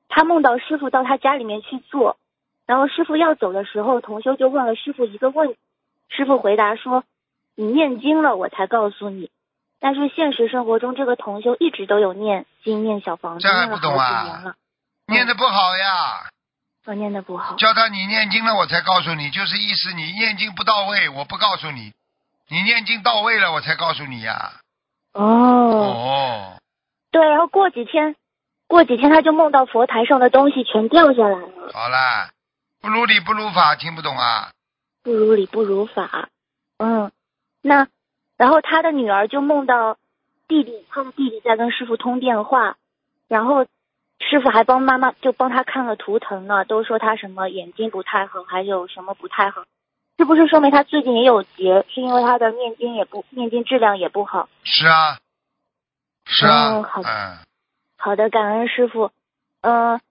[0.10, 2.18] 他梦到师傅到他家里面去做，
[2.66, 5.58] 然后师傅要走的时候，同修就问了师傅一个问题，
[6.10, 7.04] 师傅回答说
[7.56, 9.30] ：“你念经了，我才告诉你。”
[9.80, 14.56] 但是现实生活中，这个同修一直都有念经、念小房子，这还念了好不懂啊几年了，
[15.08, 16.30] 念的不好呀，
[16.88, 17.56] 我念的不好。
[17.58, 21.92] 叫他你念经了，我才告诉你，就是意思你念经不到位，我不告诉你，
[22.48, 24.54] 你念经到位了，我才告诉你呀。
[25.12, 26.58] 哦，哦，
[27.12, 28.16] 对，然后过几天，
[28.68, 32.30] 过几天他就梦到佛台上的东西全掉下来了，好啦，
[32.82, 34.52] 不如理不如法，听不懂啊？
[35.04, 36.30] 不如理不如法。
[36.78, 37.12] 嗯，
[37.62, 37.88] 那
[38.38, 39.98] 然后他的女儿就梦到
[40.48, 42.78] 弟弟，他的弟弟在跟师傅通电话，
[43.28, 43.66] 然后
[44.30, 49.64] 师傅还帮妈妈就帮他看了图腾呢，都说他什么眼睛不太好，还有什么不太好，
[50.18, 51.86] 是不是说明他最近也有结？
[51.88, 54.50] 是因为他的念经也不念经质量也不好。
[54.64, 55.20] 是啊，
[56.26, 57.38] 是啊，哦好的嗯，
[57.98, 59.12] 好的，感恩师傅。
[59.62, 60.02] 嗯、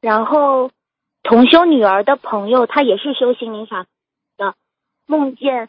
[0.00, 0.70] 然后
[1.22, 3.84] 同修女儿的朋友，他也是修心灵法
[4.38, 4.54] 的，
[5.06, 5.68] 梦见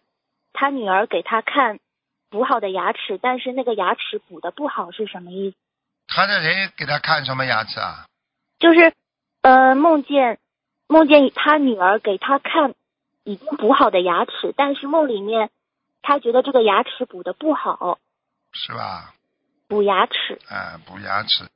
[0.53, 1.79] 他女儿给他看
[2.29, 5.57] 补好的牙齿，但是那个牙齿补的不好是什么意思？
[6.07, 8.05] 他的谁给他看什么牙齿啊？
[8.59, 8.93] 就是
[9.41, 10.39] 呃，梦见
[10.87, 12.73] 梦见他女儿给他看
[13.23, 15.49] 已经补好的牙齿，但是梦里面
[16.01, 17.99] 他觉得这个牙齿补的不好，
[18.53, 19.13] 是吧？
[19.67, 20.39] 补牙齿。
[20.49, 21.49] 嗯，补牙齿，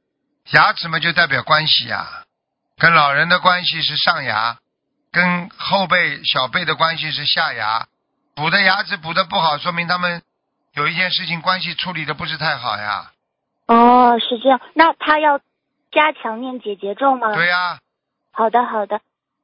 [0.51, 2.25] 牙齿嘛就代表关系呀、
[2.77, 4.59] 跟老人的关系是上牙，
[5.11, 7.87] 跟后辈、小辈的关系是下牙。
[8.35, 10.21] 补的牙齿补的不好，说明他们
[10.73, 13.11] 有一件事情关系处理的不是太好呀。
[13.71, 14.59] 哦，是这样。
[14.73, 15.39] 那他要
[15.91, 17.33] 加强念解结咒吗？
[17.33, 17.79] 对呀、
[18.31, 18.99] 好的，好的，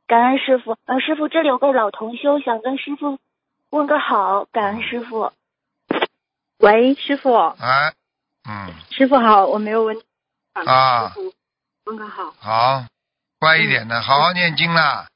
[0.06, 0.78] 感恩师傅。
[0.86, 3.20] 呃，师傅，这里有个老同修想跟师傅
[3.70, 5.32] 问个好，感恩师傅。
[6.58, 7.94] 喂，师傅，哎，
[8.50, 10.04] 嗯，师傅好，我没有问题。
[10.54, 11.34] 啊师傅，
[11.86, 12.34] 问个好。
[12.40, 12.84] 好，
[13.40, 15.08] 乖一点的，好好念经啦。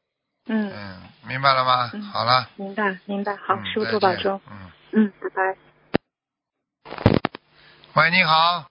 [0.45, 1.89] 嗯，嗯，明白了吗？
[1.93, 2.47] 嗯好了。
[2.55, 3.35] 明白明白。
[3.35, 4.39] 好，嗯师傅多保重。
[4.49, 5.57] 嗯，嗯，拜拜。
[7.93, 8.65] 喂，你好，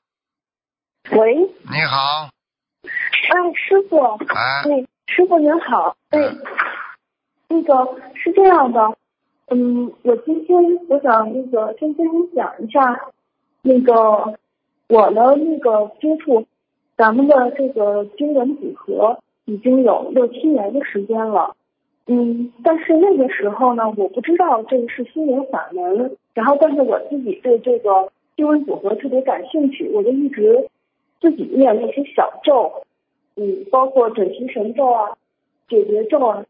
[1.12, 2.30] 喂，你好，
[2.84, 6.38] 哎，师傅，哎，哎，师傅您好，哎嗯，
[7.48, 8.96] 那个是这样的，
[9.48, 10.56] 嗯，我今天
[10.88, 13.08] 我想那个先跟您讲一下，
[13.62, 14.38] 那个
[14.88, 16.46] 我的那个接触
[16.96, 21.56] 咱们的这个经文组合已经有六七年的时间了，
[22.06, 30.68] 嗯，但是那个时候呢，我不知道这个是心灵法门，然后但是我自己对这个经文组合特别感兴趣，我就一直
[31.20, 32.84] 自己念那些小咒，
[33.36, 35.16] 嗯，包括准提神咒啊、
[35.68, 36.44] 解结咒啊，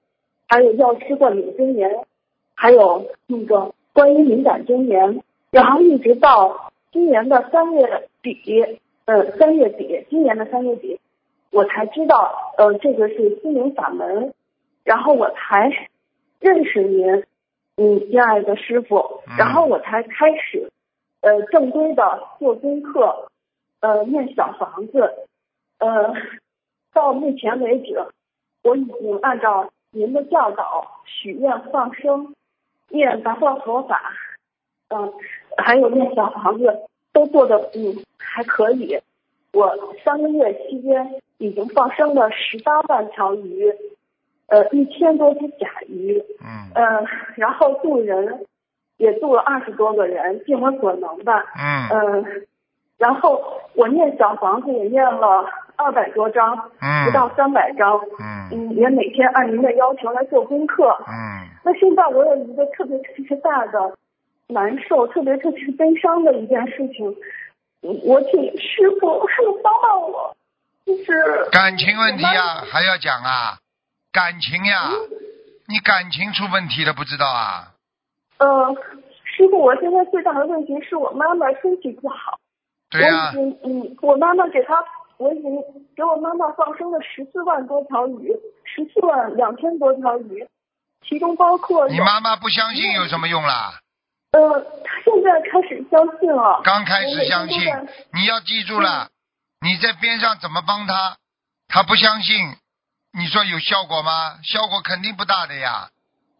[0.48, 2.04] 还有药师灌顶真言，
[2.54, 11.00] 还有那个观音灵感真言，然后一直到今年的三月底，呃，三月底，今年的三月底，
[11.50, 14.32] 我才知道，呃，这个是心灵法门，
[14.84, 15.88] 然后我才
[16.38, 17.24] 认识您，
[17.76, 20.70] 嗯，亲爱的师傅嗯，然后我才开始，
[21.20, 23.29] 呃，正规的做功课，
[23.80, 25.26] 呃，念小房子，
[25.78, 26.14] 呃，
[26.92, 28.04] 到目前为止，
[28.62, 32.34] 我已经按照您的教导许愿放生，
[32.88, 34.12] 念达报佛法，
[34.88, 35.12] 嗯、
[35.56, 38.98] 还有念小房子都做的嗯还可以。
[39.52, 43.72] 我三个月期间已经放生了十八万条鱼，
[44.46, 48.46] 呃，一千多只甲鱼，嗯呃，然后渡人
[48.98, 51.44] 也渡了二十多个人，尽我所能吧。
[51.58, 52.46] 嗯嗯，
[53.00, 53.42] 然后
[53.74, 55.44] 我念小房子也念了
[55.76, 57.98] 二百多张，嗯不到嗯三百张。
[58.20, 60.94] 嗯嗯，也每天按您的要求来做功课。
[61.08, 63.96] 嗯那现在我有一个特别特别大的
[64.48, 67.08] 难受，特别特别悲伤的一件事情，
[67.82, 69.08] 嗯我请师傅
[69.62, 70.36] 帮帮我，
[70.84, 73.56] 就是感情问题呀、还要讲啊？
[74.12, 74.90] 感情呀，
[75.68, 77.72] 你感情出问题了不知道啊？
[78.38, 78.74] 呃，
[79.24, 82.39] 师傅，我现在最大的问题是我妈妈身体不好。
[82.90, 84.74] 对呀、我已经嗯，我妈妈给他，
[85.16, 85.50] 我已经
[85.96, 88.32] 给我妈妈放生了十四万多条鱼，
[88.64, 90.46] 十四万两千多条鱼，
[91.06, 93.78] 其中包括你妈妈不相信有什么用啦？
[94.32, 96.60] 呃，她现在开始相信了。
[96.64, 97.58] 刚开始相信
[98.12, 99.08] 你要记住了，
[99.60, 101.16] 你在边上怎么帮他？
[101.68, 102.56] 他不相信，
[103.12, 104.38] 你说有效果吗？
[104.42, 105.90] 效果肯定不大的呀。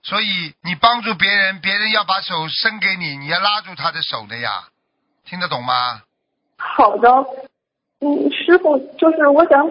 [0.02, 4.64] 所以你帮助别人，别人要把手伸给你，你要拉住他的手的呀，
[5.24, 6.02] 听得懂吗？
[6.60, 7.08] 好的，
[8.00, 9.68] 嗯，师傅，就是我想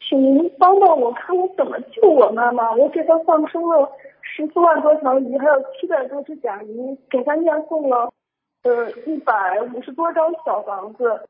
[0.00, 2.72] 请您帮帮我，看我怎么救我妈妈。
[2.72, 8.12] 我给她放生了十四万多条鱼，还有七百多只甲鱼，给她念诵了
[8.64, 11.28] 呃一百五十多张小房子，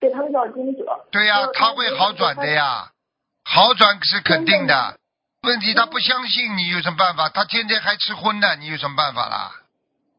[0.00, 0.84] 给她的要经者。
[1.10, 2.46] 对呀、呃他会好转的。
[2.46, 2.90] 呀，
[3.44, 4.98] 好转是肯定的。
[5.42, 7.28] 问题他不相信你有什么办法？
[7.28, 9.50] 他天天还吃荤呢，你有什么办法啦？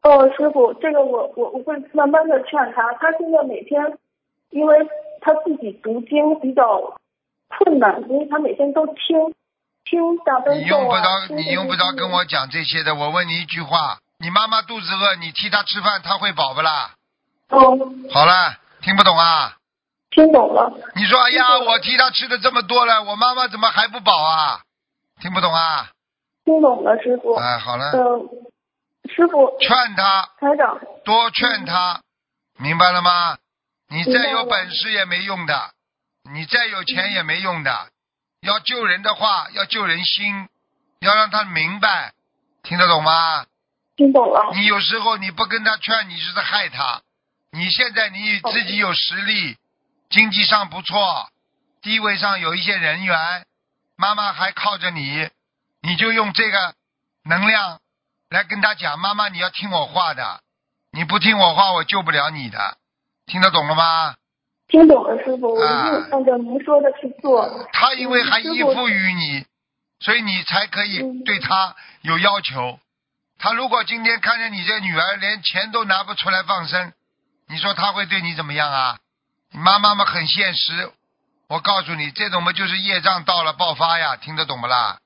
[0.02, 2.92] 哦，师傅，这个我我我会慢慢的劝他。
[2.94, 3.98] 他现在每天，
[4.50, 4.76] 因为
[5.20, 6.64] 他自己读经比较
[7.48, 9.34] 困难，因为他每天都听
[9.84, 12.94] 听大悲咒你用不着你用不着跟我讲这些的。
[12.94, 16.94] 我问你一句话：你妈妈肚子饿，你替她吃饭，她会饱不啦？
[17.50, 17.78] 哦，
[18.12, 19.56] 好了，听不懂啊？
[20.10, 20.72] 听懂了。
[20.94, 24.60] 你说，哎呀，我替她吃的这么多了，我妈妈怎么还不饱啊？
[25.20, 25.90] 听不懂啊？
[26.44, 27.34] 听懂了，师傅。
[27.34, 28.20] 哎，好了，呃，
[29.10, 32.00] 师傅，劝他，台长，多劝他，
[32.58, 33.36] 明白了吗？
[33.90, 35.74] 你再有本事也没用的，
[36.32, 37.90] 你再有钱也没用的。
[38.40, 40.48] 要救人的话，要救人心，
[41.00, 42.12] 要让他明白，
[42.62, 43.46] 听得懂吗？
[43.96, 44.54] 听懂了。
[44.54, 47.02] 你有时候你不跟他劝，你是在害他。
[47.50, 49.56] 你现在你自己有实力，
[50.10, 51.30] 经济上不错，
[51.82, 53.44] 地位上有一些人缘，
[53.96, 55.28] 妈妈还靠着你，
[55.82, 56.74] 你就用这个
[57.24, 57.80] 能量
[58.28, 60.42] 来跟他讲，妈妈你要听我话的，
[60.92, 62.77] 你不听我话，我救不了你的，
[63.28, 64.14] 听得懂了吗？
[64.68, 67.48] 听懂了，师傅，我啊一定按照您说的去做。
[67.72, 69.44] 他因为还依附于你，
[70.00, 72.78] 所以你才可以嗯对他有要求。
[73.38, 76.92] 他如果今天看见你这女儿连钱都拿不出来放生，
[77.48, 78.98] 你说他会对你怎么样啊？
[79.52, 80.90] 你妈妈们很现实，
[81.48, 84.98] 我告诉你，这种嘛就是业障到了爆发呀，听得懂不啦？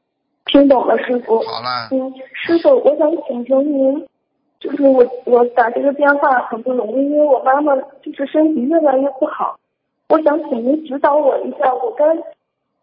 [0.47, 1.45] 听懂了，师傅。
[1.47, 4.09] 好了，嗯，师傅，我想请求您，
[4.63, 9.59] 就是我我打这个电话很不容易，因为我妈妈就是身体越来越不好，
[10.09, 12.05] 我想请您指导我一下，我该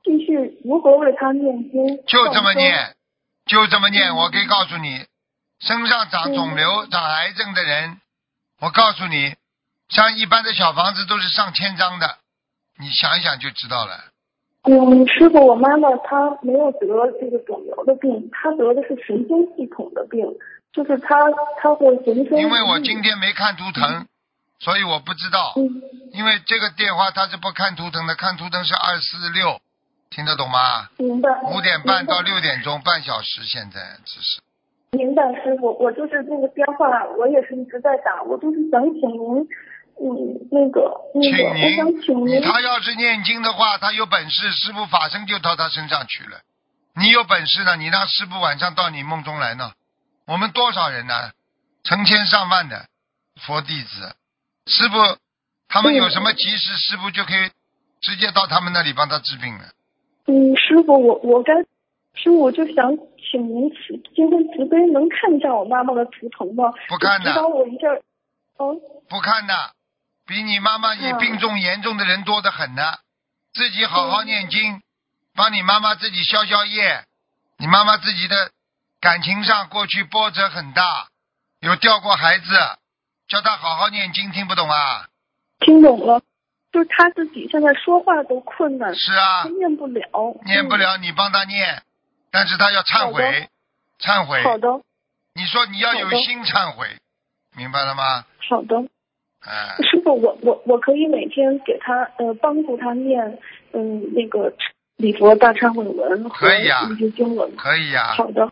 [0.04, 2.04] 继续如何为她念经？
[2.06, 2.54] 就这么。
[2.54, 2.96] 念，
[3.46, 4.10] 就这么念。
[4.10, 5.06] 嗯我可以告诉你，
[5.60, 7.98] 身上长肿瘤、长癌症的人，
[8.62, 9.36] 我告诉你，
[9.88, 12.18] 像一般的小房子都是上千张的，
[12.78, 14.12] 你想一想就知道了。
[14.63, 16.88] 嗯，师傅，我妈妈她没有得
[17.20, 20.28] 这个肿瘤的病，她得的是神经系统的病，
[20.74, 21.16] 就是他
[21.62, 22.38] 他会浑身。
[22.38, 24.08] 因为我今天没看图腾，
[24.60, 25.54] 所以我不知道。
[25.58, 29.62] 嗯因为这个电话他是不看图腾的，看图腾是二四六，
[30.10, 30.90] 听得懂吗？
[30.98, 31.30] 明白。
[31.44, 34.42] 五点半到六点钟，半小时，现在只是。
[34.94, 39.48] 明白，师傅，我就是那个电话，我也是一直在打，我就是想请您，
[40.02, 46.40] 嗯，那个那请个，我想请您，您，他要是念经的话，他有本事，师傅法身就到他身上去了。
[46.96, 49.74] 你有本事呢，你让师傅晚上到你梦中来呢。
[50.30, 51.32] 我们多少人呢？
[51.84, 52.86] 成千上万的
[53.42, 54.15] 佛弟子，
[54.68, 55.18] 师傅
[55.68, 57.50] 他们有什么急事，师傅就可以
[58.00, 59.63] 直接到他们那里帮他治病了。
[60.28, 61.54] 嗯，师傅，我我该，
[62.13, 62.96] 师傅我就想
[63.32, 66.65] 请您慈今天慈悲能看一下我妈妈的图腾吗？
[66.88, 67.88] 不看的指导我一下。
[68.58, 68.76] 哦，
[69.10, 69.72] 不看的，
[70.28, 72.84] 比你妈妈也嗯病重严重的人多得很呢。
[73.54, 74.80] 自己好好念经，
[75.34, 77.04] 帮你妈妈自己消消业。
[77.58, 78.52] 你妈妈自己的
[79.02, 81.08] 感情上过去波折很大，
[81.62, 82.46] 有掉过孩子，
[83.28, 85.08] 叫他好好念经，听不懂啊？
[85.60, 86.22] 听懂了，
[86.72, 91.84] 就是他自己现在说话都困难，是啊她，念不了，念不了你帮他念，
[92.32, 93.50] 但是他要忏悔，
[94.00, 94.44] 忏悔嗯。。
[94.44, 94.68] 好的，
[95.36, 96.88] 你说你要有心忏悔，
[97.56, 98.26] 明白了吗？
[98.50, 98.76] 好的。
[99.42, 103.40] 哎、师傅，我我我可以每天给他呃帮助他念
[103.72, 104.54] 嗯那个
[104.98, 107.56] 礼佛大忏悔文和可以啊一些经文。
[107.56, 108.52] 可以呀、好的，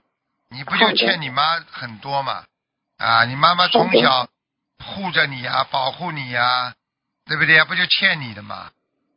[0.49, 2.43] 你不就欠你妈很多嘛？
[2.97, 4.27] 啊，你妈妈从小
[4.83, 6.73] 护着你啊，保护你呀、
[7.25, 7.63] 对不对？
[7.65, 8.71] 不就欠你的嘛？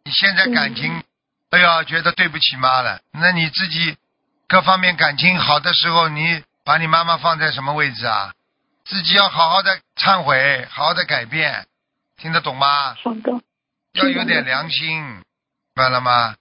[0.05, 1.05] 你现在感情，嗯
[1.51, 3.97] 哎呀，觉得对不起妈了，那你自己
[4.49, 8.35] 各方面感情好的时候，你把你妈妈放在什么位置啊？
[8.85, 11.66] 自己要好好的忏悔，好好的改变，
[12.16, 12.95] 听得懂吗？
[13.03, 13.33] 好的，
[13.95, 15.23] 要有点良心，明
[15.75, 16.35] 白了吗？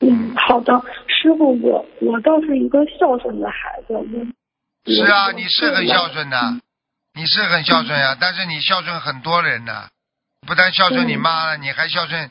[0.00, 0.72] 嗯，好的，
[1.06, 4.02] 师傅，我我倒是一个孝顺的孩子，我
[4.86, 6.60] 是啊，你是很孝顺的，嗯
[7.14, 9.90] 你是很孝顺呀、但是你孝顺很多人呢，
[10.46, 12.30] 不但孝顺你妈了，你还孝顺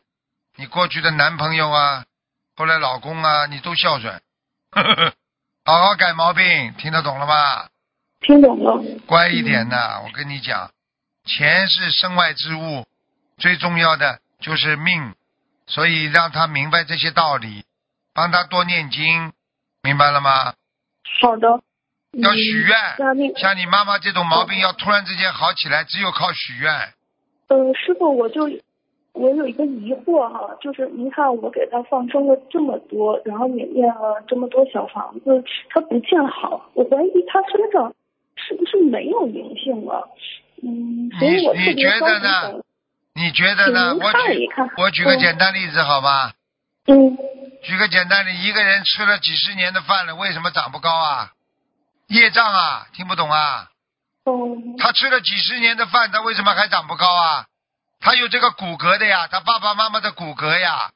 [0.56, 2.04] 你过去的男朋友啊，
[2.56, 4.20] 后来老公啊，你都孝顺。
[5.64, 7.70] 好好改毛病，听得懂了吧？
[8.22, 10.72] 听懂了，乖一点呐，我跟你讲，
[11.26, 12.88] 钱是身外之物，
[13.38, 15.14] 最重要的就是命，
[15.68, 17.66] 所以让他明白这些道理，
[18.16, 19.32] 帮他多念经，
[19.84, 20.56] 明白了吗？
[21.22, 21.62] 好的。
[22.20, 22.78] 要许愿
[23.38, 26.72] 像你妈妈这种毛病要突然之间好起来，只有靠许愿。
[27.48, 28.50] 呃，师傅，我就
[29.14, 37.94] 我有一个疑惑哈，就是您看我给他放生了这么多，然后也念了这么多小房子，他不见好，我怀疑他身上
[38.36, 40.10] 是不是没有灵性了？
[40.64, 42.62] 嗯，所以我特你别着急觉得呢
[43.14, 43.96] 你觉得呢？
[43.96, 46.32] 我举我举个嗯简单例子好吗？
[46.88, 47.18] 嗯，
[47.64, 51.32] 举个简单的，一个人吃了几十年的饭了，为什么长不高啊？
[52.12, 53.70] 业障啊，听不懂啊？
[54.26, 54.34] 哦，
[54.78, 57.46] 他吃了几十年的饭，他为什么还长不高啊？
[58.02, 60.92] 他有这个骨骼的呀，他爸爸妈妈的骨骼呀。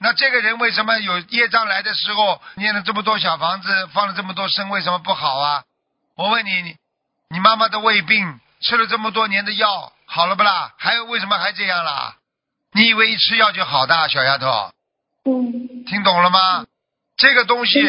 [0.00, 5.62] 那这个人为什么有业障来的时候念了这么多小房子，放了这么多生，为什么不好啊？
[6.16, 6.76] 我问你，你
[7.30, 10.74] 你妈妈的胃病吃了这么多年的药，好了不啦？
[10.78, 12.16] 还有为什么还这样啦？
[12.72, 14.72] 你以为一吃药就好的，小丫头，
[15.24, 16.66] 嗯，听懂了吗？
[17.16, 17.80] 这个东西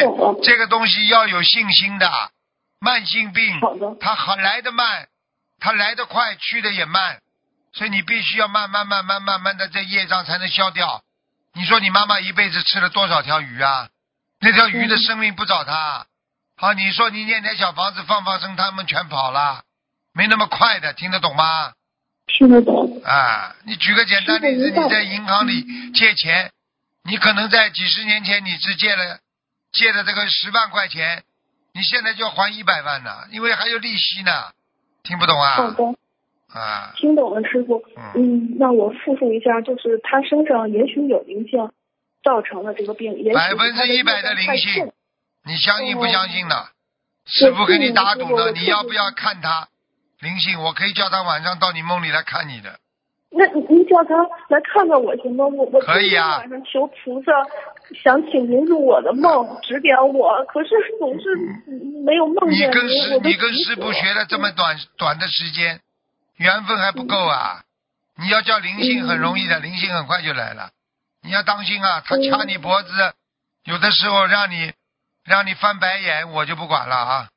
[0.44, 2.30] 这个东西要有信心的。
[2.80, 3.60] 慢性病，
[4.00, 5.08] 它好来得慢，
[5.58, 7.20] 它来得快，去的也慢，
[7.72, 11.02] 所以你必须要慢慢慢慢慢慢的，在业障才能消掉。
[11.54, 13.88] 你说你妈妈一辈子吃了多少条鱼啊？
[14.40, 16.06] 那条鱼的嗯生命不找她。
[16.56, 19.64] 好，你说你念点小房子放放生，他们全跑了，
[20.12, 21.72] 没那么快的，听得懂吗？
[22.26, 23.02] 听得懂。
[23.04, 26.52] 啊，你举个简单例子，你在银行里借钱，
[27.04, 29.18] 你可能在几十年前你只借了
[29.72, 31.24] 借的这个十万块钱，
[31.78, 34.50] 你现在就要还一百万呢，因为还有利息呢，
[35.04, 35.54] 听不懂啊？
[35.54, 35.84] 好的，
[36.52, 37.84] 啊，听懂了，师傅。
[37.96, 41.70] 嗯，嗯，那我复述一下，就是他身上也许有灵性
[42.24, 44.90] 造成了这个病，也许百分之一百的灵性，
[45.44, 46.66] 你相信不相信呢？
[47.26, 49.68] 师傅给你打赌呢，你要不要看他
[50.18, 50.60] 灵性？
[50.60, 52.80] 我可以叫他晚上到你梦里来看你的。
[53.30, 54.16] 那您您叫他
[54.48, 55.46] 来看看我行吗？
[55.46, 57.30] 我我可以啊求菩萨，
[58.02, 61.34] 想请您入我的梦，指点我，可是总是
[62.04, 65.80] 没有梦你见跟师你跟师傅学了这么短短的时间，
[66.36, 67.62] 缘分还不够啊！
[68.20, 70.70] 你要叫灵性很容易的，灵性很快就来了。
[71.22, 72.90] 你要当心啊，他掐你脖子，
[73.64, 74.72] 有的时候让你
[75.24, 77.28] 让你翻白眼，我就不管了啊，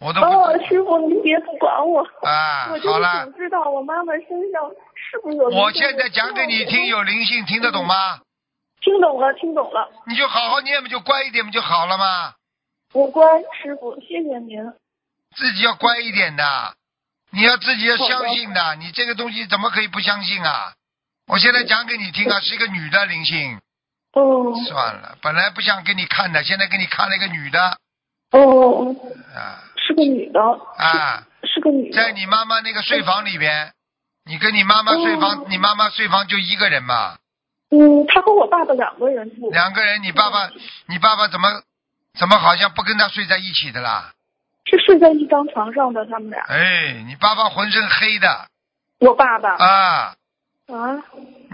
[0.00, 5.48] 我都不哦，师傅您别不管我，啊我，好了想，知道我妈妈身上是不是有。
[5.48, 8.20] 我现在讲给你听，有灵性，听得懂吗？
[8.86, 12.34] 听懂了，听懂了，你就好好念不就乖一点不就好了吗？
[12.92, 13.26] 我乖，
[13.60, 14.62] 师傅，谢谢您。
[15.34, 16.76] 自己要乖一点的，
[17.32, 20.72] 你要自己要相信的，你这个东西怎么可以不相信啊？
[21.26, 23.58] 我现在讲给你听啊，是一个女的灵性，
[24.12, 24.54] 哦。
[24.68, 27.78] 算了，本来不想给你看的，现在给你看了一个女的。
[28.30, 28.94] 哦，
[29.34, 29.64] 啊。
[29.84, 30.40] 是个女的，
[30.78, 31.96] 啊，是个女的。
[31.96, 33.72] 在你妈妈那个睡房里边，
[34.24, 35.46] 你跟你妈妈睡房，哦。
[35.48, 37.18] 你妈妈睡房就一个人嘛，
[37.70, 39.50] 嗯，他和我爸爸两个人住。
[39.50, 40.50] 两个人，你爸爸，
[40.86, 41.48] 你爸爸怎么
[42.18, 44.12] 怎么好像不跟他睡在一起的啦？
[44.64, 46.42] 是睡在一张床上的，他们俩。
[46.48, 48.28] 哎，你爸爸浑身黑的
[49.00, 50.14] 我爸爸啊，
[50.68, 51.02] 啊，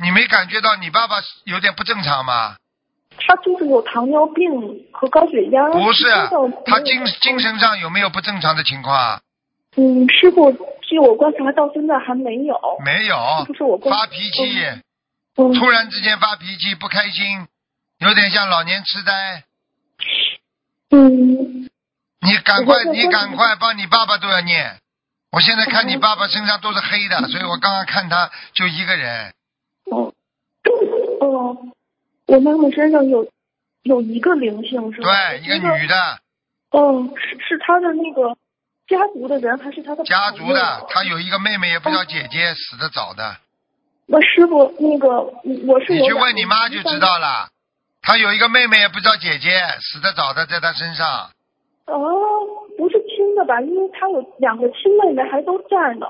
[0.00, 2.56] 你没感觉到你爸爸有点不正常吗？
[3.18, 4.50] 他就是有糖尿病
[4.90, 5.68] 和高血压。
[5.70, 6.04] 不是
[6.64, 9.20] 他精精神上有没有不正常的情况啊？
[9.76, 10.50] 嗯，师傅，
[10.82, 12.58] 据我观察到现在还没有。
[12.84, 14.82] 没有就是我观发脾气，嗯，
[15.34, 17.46] 突然之间发脾气，不开心，
[17.98, 19.44] 有点像老年痴呆。
[20.90, 21.68] 嗯，
[22.20, 24.78] 你赶快你赶快帮你爸爸都要念。
[25.30, 29.32] 我现在看你爸爸身上都是黑的，所以我刚刚看他就一个人。
[29.86, 30.12] 哦，
[31.20, 31.56] 哦，
[32.26, 33.26] 我妈妈身上有
[33.82, 35.30] 有一个灵性是吧？
[35.30, 36.20] 对，一个女的，
[36.72, 38.36] 哦，是是她的那个
[38.86, 43.38] 家族的人，还是她的家族的，她有一个妹妹，也不叫姐姐，死的早的。
[44.06, 45.22] 那师傅，那个
[45.66, 47.48] 我是你去问你妈就知道了。
[48.02, 51.30] 她有一个妹妹，也不知道姐姐，死的早的，在她身上。
[51.86, 52.00] 哦，
[52.76, 53.60] 不是亲的吧？
[53.60, 56.06] 因为她有两个亲妹妹还都在呢，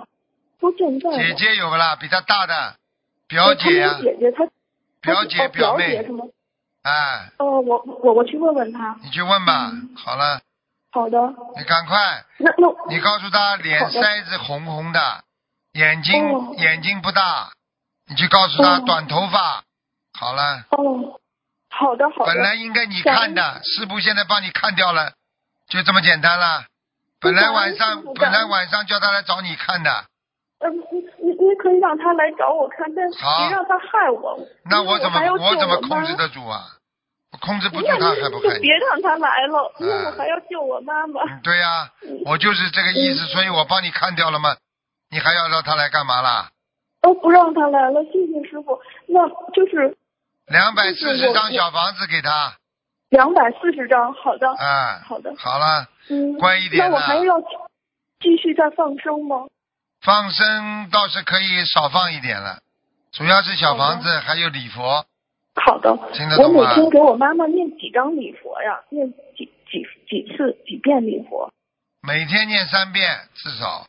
[0.61, 1.11] 都健在。
[1.11, 1.97] 姐姐有不啦？
[1.97, 2.75] 比她大的
[3.29, 4.53] 表姐姐姐，她她
[5.03, 6.25] 表姐哦表妹姐是吗？
[6.83, 8.97] 哎，哦，我我我去问问她。
[9.03, 9.71] 你去问吧。
[9.73, 10.41] 嗯好了，
[10.91, 11.19] 好的，
[11.57, 15.25] 你赶快，那那你告诉她脸腮子红红的，
[15.75, 17.51] 眼睛、哦眼睛不大，
[18.09, 19.63] 你去告诉他哦短头发。
[20.19, 21.21] 好了，哦，
[21.71, 22.33] 好的好的。
[22.33, 25.13] 本来应该你看的，师傅现在帮你看掉了，
[25.69, 26.65] 就这么简单了。
[27.21, 29.91] 本来晚上本来晚上叫他来找你看的，
[30.61, 34.39] 嗯，你你你可以让他来找我看，但是别让他害我。
[34.65, 36.67] 那我怎么我我怎么控制得住啊？
[37.33, 38.79] 我控制不住他还不害你你就别？
[38.79, 41.23] 让他来了，因为啊我还要救我妈妈。
[41.23, 41.91] 嗯，对呀、
[42.27, 44.55] 我就是这个意思，所以我帮你看掉了嘛。
[45.11, 46.51] 你还要让他来干嘛啦？
[47.03, 48.81] 哦，不让他来了，谢谢师傅。
[49.07, 49.97] 那就是
[50.47, 52.57] 两百四十张小房子给他，
[53.11, 57.41] 两百四十张，好的，哎，好的，好了，嗯，乖一点那我呐还要
[58.21, 59.47] 继续再放生吗？
[60.01, 62.61] 放生倒是可以少放一点了，
[63.13, 65.05] 主要是小房子还有礼佛，
[65.57, 66.61] 好的，听得懂吗？
[66.61, 68.81] 我每天给我妈妈念几张礼佛呀？
[68.91, 71.53] 念几几几次几遍礼佛？
[72.01, 73.87] 每天念三遍至少。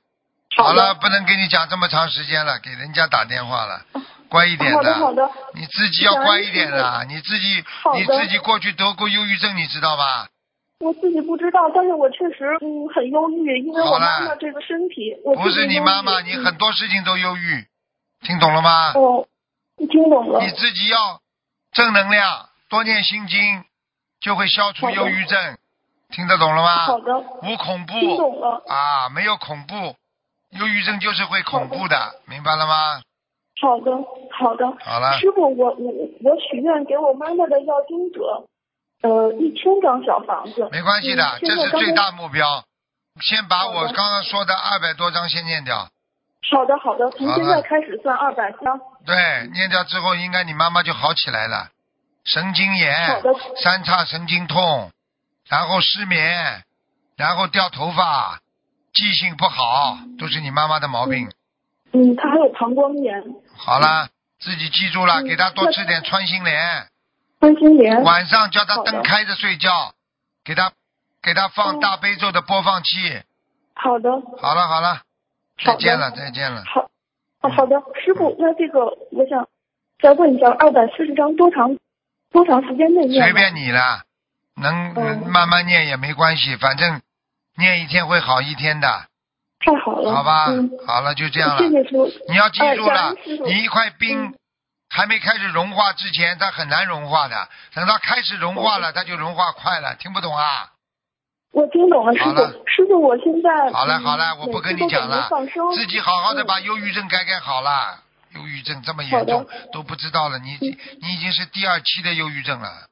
[0.58, 3.82] 好了，不能跟你讲这么长时间了，给人家打电话了，
[4.30, 7.64] 乖一点好的好的，你自己要乖一点啦，你自己
[7.96, 10.28] 你自己过去得过忧郁症，你知道吧？
[10.80, 17.66] 我自己不知道，但是我确实嗯很忧郁，因为我妈妈这个身体，我不是你妈妈，你很多事情都忧郁，
[18.22, 18.92] 听懂了吗？
[18.96, 19.26] 哦，
[19.78, 20.42] 你听懂了。
[20.42, 21.22] 你自己要
[21.72, 23.64] 正能量，多念心经，
[24.20, 25.58] 就会消除忧郁症，
[26.12, 26.76] 听得懂了吗？
[26.86, 27.94] 好的，无恐怖。
[28.00, 28.62] 听懂了。
[28.68, 29.96] 啊，没有恐怖，
[30.60, 33.02] 忧郁症就是会恐怖的，明白了吗？
[33.62, 33.92] 好的，
[34.32, 34.66] 好的。
[34.84, 35.92] 好了，师傅，我我
[36.24, 38.46] 我许愿给我妈妈的要经者，
[39.02, 40.68] 呃，一千张小房子。
[40.72, 42.64] 没关系的，嗯这是最大目标。
[43.22, 45.88] 先把我刚刚说的二百多张先念掉，
[46.52, 48.80] 好的好的，从现在开始算二百张。
[49.06, 49.16] 对，
[49.54, 51.70] 念掉之后，应该你妈妈就好起来了。
[52.26, 54.92] 神经好炎的、三叉神经痛，
[55.48, 56.64] 然后失眠，
[57.16, 58.40] 然后掉头发，
[58.94, 61.30] 记性不好，都是你妈妈的毛病。
[61.92, 63.24] 嗯，她还有膀胱炎、
[63.58, 66.88] 好了，自己记住了，嗯给她多吃点穿心莲，
[67.40, 68.04] 穿心莲。
[68.04, 69.94] 晚上叫她灯开着睡觉，
[70.44, 70.72] 给她
[71.22, 73.22] 给她放嗯大悲咒的播放器。
[73.74, 75.02] 好的，好了好了，
[75.64, 76.64] 再见了再见了。
[76.66, 76.90] 好，
[77.42, 79.48] 哦，好的，师傅，那这个我想
[80.00, 81.78] 再问一下，二百四十张多长
[82.32, 83.24] 多长时间内念？
[83.24, 84.04] 随便你了，
[84.56, 87.02] 能嗯慢慢念也没关系，反正
[87.58, 88.88] 念一天会好一天的，
[89.60, 90.70] 太好了，好吧嗯，？
[90.86, 91.62] 好了，就这样了。
[92.30, 94.34] 你要记住了你一块冰嗯。
[94.90, 99.96] 还没开始融化之前，它很难融化的，等到开始融化了，它就融化快了。
[99.96, 100.70] 听不懂啊？
[101.52, 102.52] 我听懂了，师好了。
[102.52, 102.54] 傅。
[102.68, 105.28] 师傅，我现在好了嗯好了，我不跟你讲了。
[105.76, 106.46] 自己好好的嗯。
[106.46, 108.02] 把忧郁症改改好了。
[108.36, 112.88] 忧郁症这么严重都不知道了，你嗯你已经是第二期的忧郁症了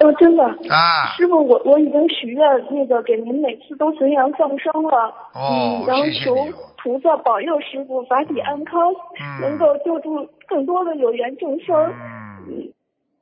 [0.00, 0.42] 哦，真的。
[0.74, 1.12] 啊！
[1.16, 6.34] 师傅，我我已经许愿，那个给您每次都随阳放生了，哦嗯，然后求
[6.78, 8.80] 菩萨保佑师傅法体安康，
[9.20, 11.76] 嗯能够救助更多的有缘众生。
[11.76, 12.72] 嗯，嗯，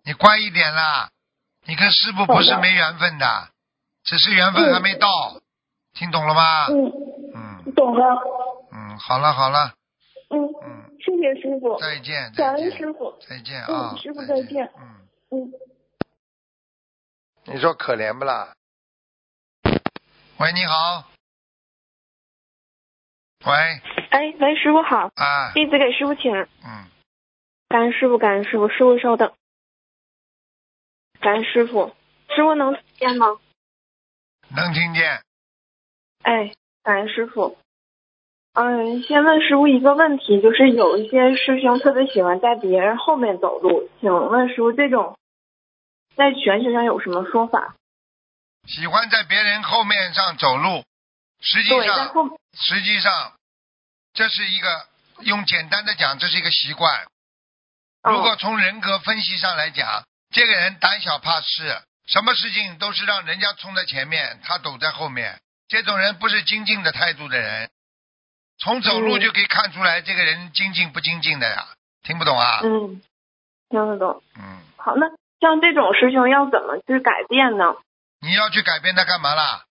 [0.04, 1.10] 你乖一点啦！
[1.66, 3.26] 你跟师傅不是没缘分的，
[4.04, 5.08] 只是缘分还没到，
[5.94, 6.66] 听懂了吗？
[6.70, 6.92] 嗯，
[7.34, 8.04] 嗯懂了。
[8.72, 9.72] 嗯，好了好了，
[10.30, 13.12] 嗯，嗯，谢谢师傅，再见感恩师傅。
[13.28, 13.96] 再见嗯啊！
[14.00, 14.70] 师傅再再见
[15.32, 15.52] 嗯，嗯。
[17.50, 18.52] 你说可怜不啦？
[20.38, 21.08] 喂，你好。
[23.46, 23.52] 喂，
[24.10, 26.30] 哎，喂，师傅好，啊，弟子给师傅请。
[26.34, 26.86] 嗯，
[27.68, 29.32] 感恩师傅，感恩师傅，师傅稍等。
[31.20, 31.94] 感恩师傅，
[32.28, 33.38] 师傅能听见吗？
[34.54, 35.22] 能听见。
[36.22, 37.56] 哎，感恩师傅。
[38.52, 45.16] 嗯，先问师傅一个问题，就是有一些师兄特别喜欢在别人后面走路，请问师傅这种
[46.18, 47.76] 在玄学上有什么说法？
[48.66, 50.84] 喜欢在别人后面上走路，
[51.40, 52.12] 实际上
[52.54, 53.34] 实际上
[54.14, 54.88] 这是一个
[55.20, 57.04] 用简单的讲，这是一个习惯。
[58.02, 65.40] 哦如果从人格分析上来讲，这个人胆小怕事，什么事情都是让人家冲在前面，他躲在后面。
[65.68, 67.70] 这种人不是精进的态度的人，
[68.58, 71.68] 从走路嗯就可以看出来这个人精进不精进的呀。
[72.02, 72.60] 听不懂啊？
[72.64, 73.00] 嗯，
[73.68, 74.20] 听得懂。
[74.36, 75.06] 嗯，好，那
[75.40, 77.74] 像这种师兄要怎么去改变呢？
[78.20, 79.64] 你要去改变他干嘛啦？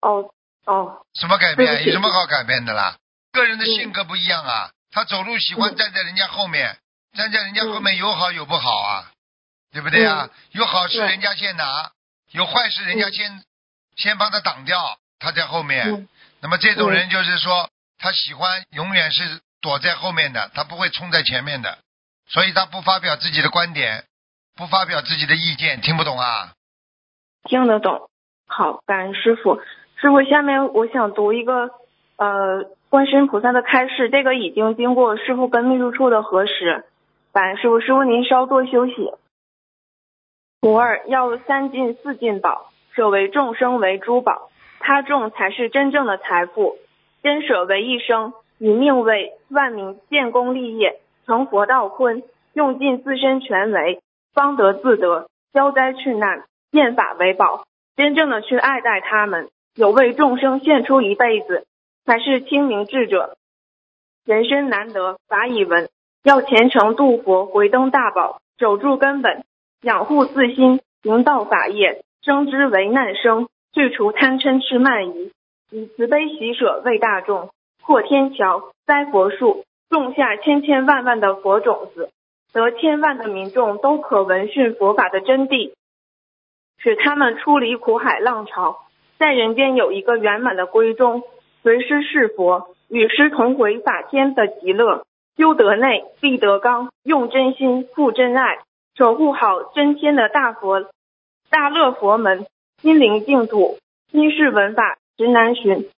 [0.00, 0.30] 哦
[0.64, 1.84] 哦，什么改变？
[1.84, 2.96] 有什么好改变的啦？
[3.32, 6.78] 个人的嗯性格不一样啊，他走路喜欢嗯站在人家后面，
[7.14, 9.10] 站在人家后面有好有不好啊，
[9.72, 10.30] 对不对啊？
[10.52, 11.90] 有好事人家先拿，
[12.32, 13.42] 有坏事人家嗯先、
[13.96, 15.88] 先帮他挡掉，他在后面。
[15.92, 16.08] 嗯
[16.40, 21.78] 那么这种人就是说，他喜欢永远是躲在后面的，他不会冲在前面的，
[22.28, 24.04] 所以他不发表自己的观点，
[24.56, 26.54] 不发表自己的意见，听不懂啊？
[27.44, 28.08] 听得懂。
[28.46, 29.60] 好，感恩师傅。
[29.96, 31.70] 师傅，下面我想读一个
[32.16, 36.86] 呃观世音菩萨的开示，这个已经经过师傅跟秘书处的核实。
[37.32, 39.12] 感恩师傅，师傅您稍作休息。
[40.62, 44.48] 徒儿要三尽四尽宝，舍为众生为珠宝，
[44.80, 46.78] 他众才是真正的财富。
[47.22, 52.22] 真舍为一生，以命为万民建功立业，成佛道坤，
[52.54, 54.00] 用尽自身全为，
[54.36, 57.64] 方得自得，消灾去难，变法为宝，
[57.96, 61.64] 真正的去爱戴他们，有为众生献出一辈子，
[62.04, 63.38] 才是清明智者。
[64.26, 65.88] 人生难得法以闻，
[66.22, 69.42] 要虔诚度佛，回灯大宝，守住根本，
[69.80, 75.32] 养护自心，行道法业，生之为难生，去除贪嗔痴慢疑，
[75.70, 77.48] 以慈悲喜舍为大众，
[77.82, 82.10] 破天桥，栽佛树，种下千千万万的佛种子，
[82.56, 85.74] 得千万的民众都可闻讯佛法的真谛，
[86.78, 88.86] 使他们出离苦海浪潮，
[89.18, 91.22] 在人间有一个圆满的归宗，
[91.62, 95.04] 随师是佛，与师同回法天的极乐。
[95.36, 98.60] 修德内，必得刚，用真心付真爱，
[98.96, 100.86] 守护好真天的大佛、
[101.50, 102.46] 大乐佛门，
[102.80, 103.76] 心灵净土，
[104.10, 105.90] 心事文法直难寻。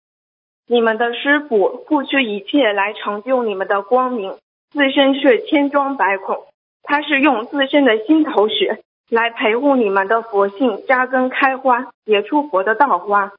[0.66, 4.38] 你们的师傅付出一切来成就你们的光明，
[4.70, 6.46] 自身却千疮百孔。
[6.82, 13.32] 他是用自身的心头血来陪护你们的佛性扎根开花，结出佛的道花。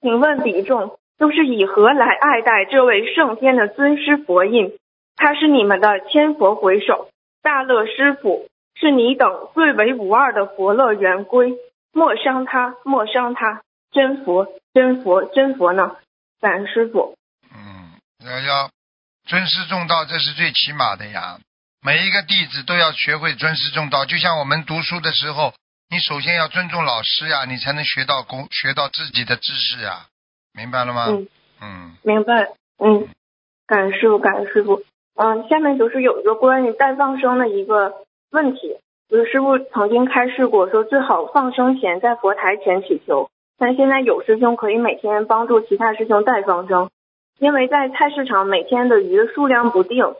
[0.00, 4.76] 请问比众都是以何来爱戴这位圣天的尊师佛印？
[5.16, 7.08] 他是你们的千佛回首，
[7.42, 11.54] 大乐师傅，是你等最为无二的佛乐圆规，
[11.92, 13.62] 莫伤他，莫伤他，
[13.92, 15.96] 真佛，真佛，真佛呢！
[16.40, 17.14] 感恩师傅。
[17.54, 17.92] 嗯，
[18.26, 18.70] 要要
[19.32, 21.38] 尊师重道，这是最起码的呀。
[21.82, 25.54] 每一个弟子都要学会尊师重道，就像我们读书的时候，
[25.88, 30.04] 你首先要尊重老师呀，你才能学到功，学到自己的知识呀，
[30.52, 31.06] 明白了吗？
[31.08, 31.28] 嗯。
[31.62, 31.96] 嗯。
[32.02, 33.08] 明白，嗯，
[33.66, 34.82] 感恩师傅，感恩师傅。
[35.14, 37.94] 嗯，下面就是有一个关于带放生的一个
[38.32, 38.76] 问题，
[39.08, 46.90] 就是师傅曾经开示过，说最好放生前在佛台前祈求，但现在有师兄可以每天帮助其他师兄带放生，
[47.42, 50.14] 因为在菜市场每天的鱼的数量不定，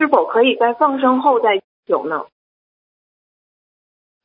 [0.00, 2.26] 是否可以在放生后再求呢？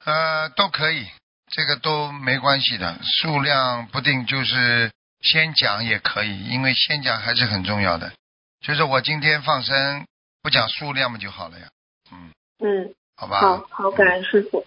[0.03, 1.05] 呃，都可以，
[1.51, 8.11] 这个都没关系的，数量不定就是先讲也可以，因为先讲还是很重要的。
[8.59, 10.07] 就是我今天放生
[10.41, 11.67] 不讲数量嘛就好了呀，
[12.11, 13.39] 嗯，嗯，好吧。
[13.39, 14.65] 好好，感恩师傅。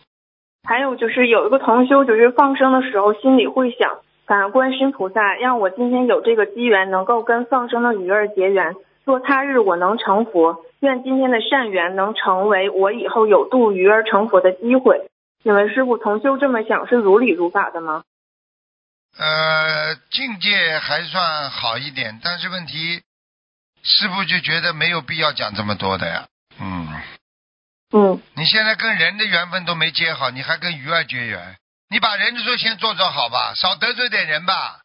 [0.62, 8.75] 还有就是有一个同修，就是放生的时候心里会想，感恩观世音菩萨，让我今天有这个机缘，能够跟放生的鱼儿结缘。
[9.05, 15.11] 若他日我能成佛，愿今天的善缘能成为我以后有度鱼儿成佛的机会。
[15.43, 18.03] 请问师傅，同修这么想是如理如法的吗？
[19.18, 23.03] 呃，境界还算好一点，但是问题，
[23.83, 26.27] 师傅就觉得没有必要讲这么多的呀。
[26.59, 26.89] 嗯，
[27.93, 31.57] 嗯你现在跟人的缘分都没结好，你还跟鱼儿结缘？
[31.95, 34.80] 你把人的时候先做做好吧，少得罪点人吧，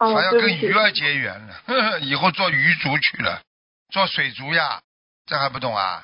[0.00, 3.42] 哦还，要跟鱼，儿结缘了，呵呵，以后做鱼族去了，
[3.90, 4.82] 做水族呀，
[5.24, 6.02] 这还不懂啊？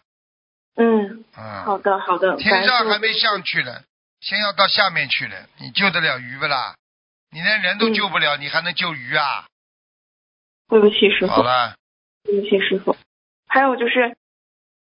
[0.77, 3.83] 嗯，嗯，好的好的，天上还没上去呢，
[4.21, 6.77] 先要到下面去了，你救得了鱼不啦？
[7.33, 9.47] 你连人都嗯救不了，你还能救鱼啊？
[10.69, 11.33] 对不起师傅。
[11.33, 11.75] 好了，
[12.23, 12.97] 对不起，师傅。
[13.49, 14.17] 还有就是，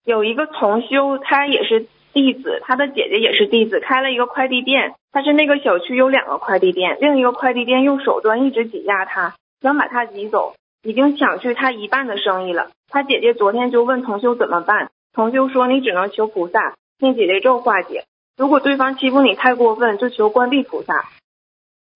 [0.04, 1.88] 有一个同修，他也是
[2.18, 4.96] 弟子，他的姐姐也是弟子，开了一个快递店。
[5.12, 12.70] 但是那个小区有两个快递店，另一个快递店用手段一直挤压他，想把他挤走，已经抢去他一半的生意了。
[12.90, 18.06] 他姐姐昨天就问同修怎么办，同修说你只能求菩萨，念姐姐咒化解。
[18.36, 21.06] 如果对方欺负你太过分，就求观地菩萨。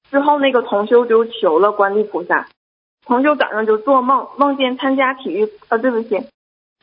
[0.09, 2.47] 之后那个同修就求了观地菩萨，
[3.05, 6.25] 同修早上就做梦，梦见参加体育，呃，对不起，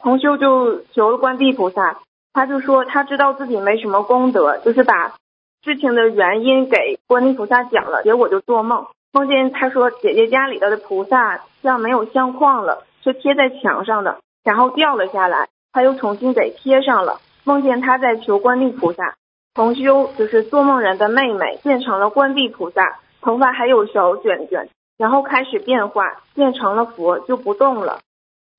[0.00, 2.00] 同修就求了观地菩萨，
[2.38, 5.16] 他就说他知道自己没什么功德，就是把
[5.64, 19.16] 事情的原因给观地菩萨讲了，结果就做梦，梦见他说姐姐家里的菩萨像没有相框了，是贴在墙上的，然后掉了下来，他又重新给贴上了，梦见他在求观地菩萨，
[19.52, 24.68] 同修就是做梦人的妹妹变成了观地菩萨，头发还有小卷卷。
[24.96, 27.98] 然后开始变化，变成了佛，就不动了。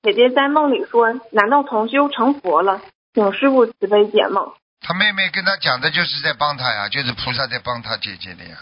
[0.01, 2.82] 姐姐在梦里说：“难道同修成佛了？”
[3.14, 4.53] 请师傅慈悲解梦。
[4.82, 8.57] 他妹妹跟他讲的就是在帮他呀，就是菩萨在帮他姐姐的呀，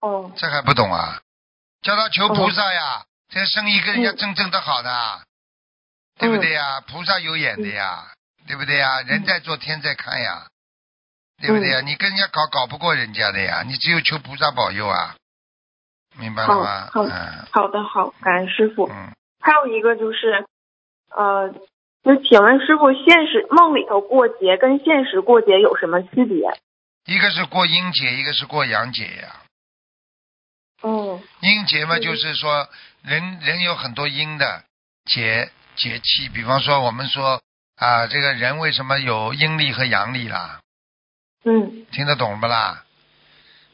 [0.00, 1.20] 哦，这还不懂啊？
[1.82, 5.22] 叫他求菩萨呀，这生意跟人家嗯真正的好的，
[6.18, 6.80] 对不对呀？
[6.80, 8.10] 菩萨有眼的呀，
[8.48, 9.00] 对不对呀？
[9.02, 10.48] 人在做天在看呀，
[11.40, 11.80] 对不对呀？
[11.80, 15.14] 你跟人家搞搞不过人家的呀，你只有求菩萨保佑啊，
[16.18, 16.90] 明白了吗？
[16.92, 17.04] 好
[17.52, 18.88] 好的，好，感恩师傅。
[18.90, 20.44] 嗯，还有一个就是，
[21.14, 21.54] 呃，
[22.04, 26.38] 就请问师傅，现实梦里头过节跟现实过节有什么区别？
[27.06, 29.42] 一个是过阴节，一个是过阳节呀。
[30.82, 32.68] 嗯阴节嘛，就是说
[33.02, 34.62] 人人有很多阴的
[35.06, 37.42] 节节气，比方说我们说
[37.76, 40.60] 啊，这个人为什么有阴历和阳历啦？
[41.44, 42.84] 嗯听得懂不啦？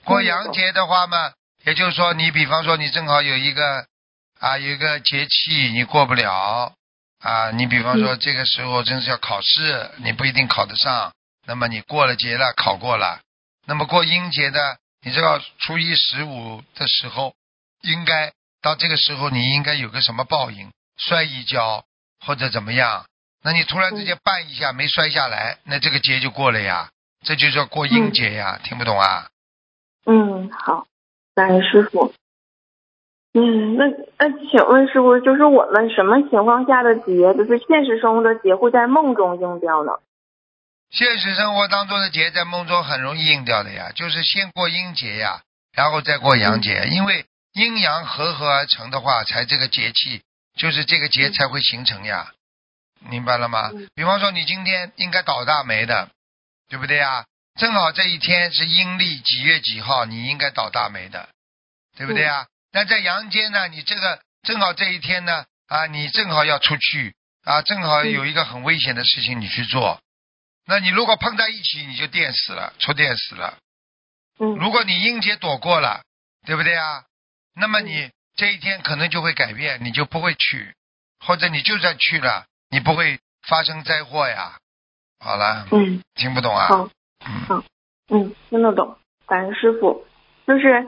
[0.05, 1.33] 过阳节的话嘛，
[1.65, 3.87] 也就是说你比方说你正好有一个
[4.41, 6.73] 啊有一个节气你过不了
[7.25, 11.15] 啊，你比方说这个时候真是要考试，你不一定考得上，
[11.47, 13.21] 那么你过了节了，考过了，
[13.67, 17.35] 那么过阴节的，你知道初一十五的时候，
[17.81, 21.87] 应该到这个时候你应该有个什么报应，摔一跤
[22.21, 23.07] 或者怎么样，
[23.43, 26.91] 那你突然之间绊一下没摔下来，那这个节就过了呀，
[27.25, 29.31] 这就叫过阴节呀，听不懂啊？
[30.05, 30.87] 嗯，好，
[31.35, 32.13] 感恩师傅。
[33.37, 33.85] 嗯，那
[34.17, 39.93] 那请问师傅，就是我们什么情况下的劫，就是现实生活的劫，会在梦中应掉呢？
[40.91, 45.43] 现实生活当中的劫在梦中很容易应掉的呀，就是先过阴劫呀，
[45.75, 50.23] 然后再过阳节，因为阴阳合合而成的话，才这个节气，
[50.57, 52.31] 就是这个劫才会形成呀，
[53.11, 53.89] 明白了吗嗯？
[53.97, 56.09] 比方说你今天应该倒大霉的，
[56.69, 57.25] 对不对呀？
[57.59, 61.29] 正好这一天是阴历几月几号，你应该倒大霉的，
[61.97, 62.47] 对不对呀？
[62.75, 67.15] 那在阳间呢，你这个正好这一天呢，啊，你正好要出去
[67.45, 70.01] 啊，正好有一个很危险的事情你去做，
[70.67, 73.59] 那你如果碰在一起，你就电死了，触电死了。
[74.41, 76.03] 嗯如果你阴节躲过了，
[76.45, 77.05] 对不对啊？
[77.55, 80.75] 那么你这一天可能就会改变，你就不会去，
[81.21, 84.59] 或者你就算去了，你不会发生灾祸呀。
[85.21, 86.67] 好了，嗯，听不懂啊？
[86.67, 86.91] 好，
[87.25, 87.63] 嗯，
[88.09, 88.99] 嗯，听得懂，
[89.29, 90.05] 感恩师傅。
[90.47, 90.85] 就是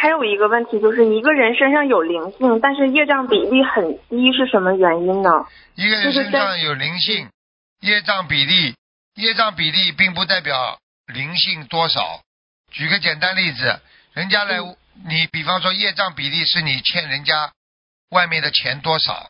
[0.00, 5.28] 还有一个问题，就是一个人身上有灵性，但是业障比例很低，是什么原因呢？
[5.74, 7.28] 一个人身上有灵性，
[7.80, 8.76] 业障比例，
[9.16, 12.20] 业障比例并不代表灵性多少。
[12.70, 13.80] 举个简单例子，
[14.14, 17.52] 人家来，嗯你比方说业障比例是你欠人家
[18.10, 19.28] 外面的钱多少，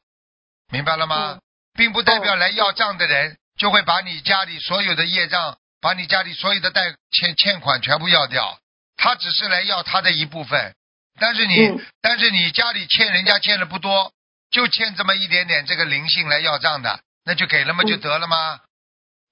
[0.70, 1.32] 明白了吗？
[1.32, 1.40] 嗯
[1.78, 8.58] 并不代表来要账的人就会把你家里所有的业障，把你家里所有的贷欠欠款全部要掉，
[8.98, 10.74] 他只是来要他的一部分。
[11.18, 14.12] 但是你，嗯但是你家里欠人家欠的不多，
[14.50, 17.82] 就欠这么一点点这个灵性来要账的，那就给了吗？
[17.84, 18.60] 嗯就得了吗？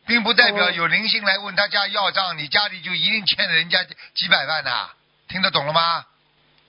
[0.06, 4.90] 并不代表哦有灵性来问他家要账，你家里就一定欠人家几百万呐、
[5.28, 6.06] 听得懂了吗？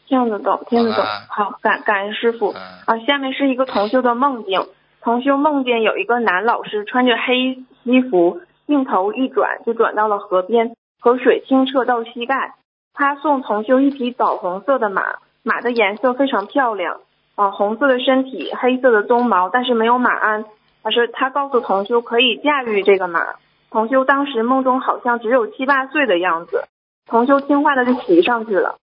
[0.08, 2.52] 听得懂，听得懂好感感恩师傅。
[2.54, 4.68] 嗯啊，下面是一个同修的梦境。
[5.02, 12.56] 同修梦见有一个男老师穿着黑西服，镜头一转就转到了河边，河水清澈到膝盖。
[12.98, 17.00] 他送同修一匹枣红色的马，马的颜色非常漂亮，
[17.36, 20.46] 啊，红色的身体，黑色的鬃毛，但是没有马鞍。
[20.82, 23.36] 他说他告诉同修可以驾驭这个马。
[23.70, 26.68] 同修当时梦中好像只有七八岁的样子，
[27.06, 28.78] 同修听话的就骑上去了。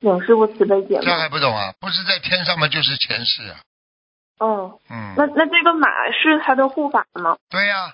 [0.00, 1.18] 请师傅慈悲解这梦。
[1.18, 1.74] 还不懂啊？
[1.80, 2.68] 不是在天上吗？
[2.68, 3.56] 就是前世啊。
[4.38, 7.36] 哦，嗯，那那这个马是他的护法吗？
[7.50, 7.92] 对呀、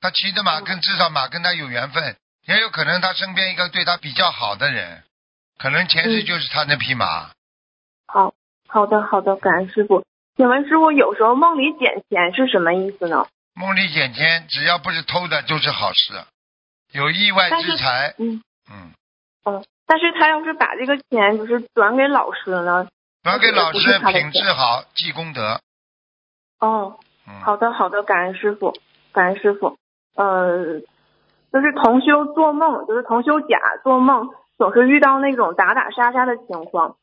[0.00, 5.02] 他骑的马跟至少马跟他有缘分，也有可能他身边一个对他比较好的人，
[5.58, 7.30] 可能前世嗯就是他那匹马。
[8.06, 8.34] 好，
[8.68, 10.04] 好的，好的，感恩师傅。
[10.36, 13.26] 请问师傅，有时候梦里捡钱是什么意思呢？
[13.54, 16.24] 梦里捡钱，只要不是偷的，就是好事。
[16.92, 18.92] 有意外之财，嗯，嗯，
[19.44, 22.88] 哦，但是他要是把这个钱就是转给老师呢？
[23.22, 25.60] 转给老师品质好，积功德。
[26.58, 28.74] 哦，嗯，好的，好的，感恩师傅，
[29.12, 29.78] 感恩师傅。
[30.16, 30.80] 呃，
[31.52, 36.96] 就是同修做梦，就是同修甲做梦，总是遇到那种打打杀杀的情况，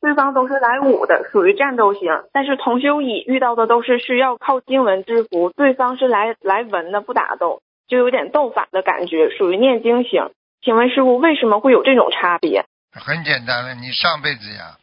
[0.00, 2.22] 对方都是来武的，属于战斗型。
[2.32, 10.30] 但是同修乙遇到的都是需要靠经文制服，对方是来来文的，不打斗，就有点斗法的感觉，属于念经型。
[10.62, 12.64] 请问师傅，为什么会有这种差别？
[12.92, 14.78] 很简单了，你上辈子呀，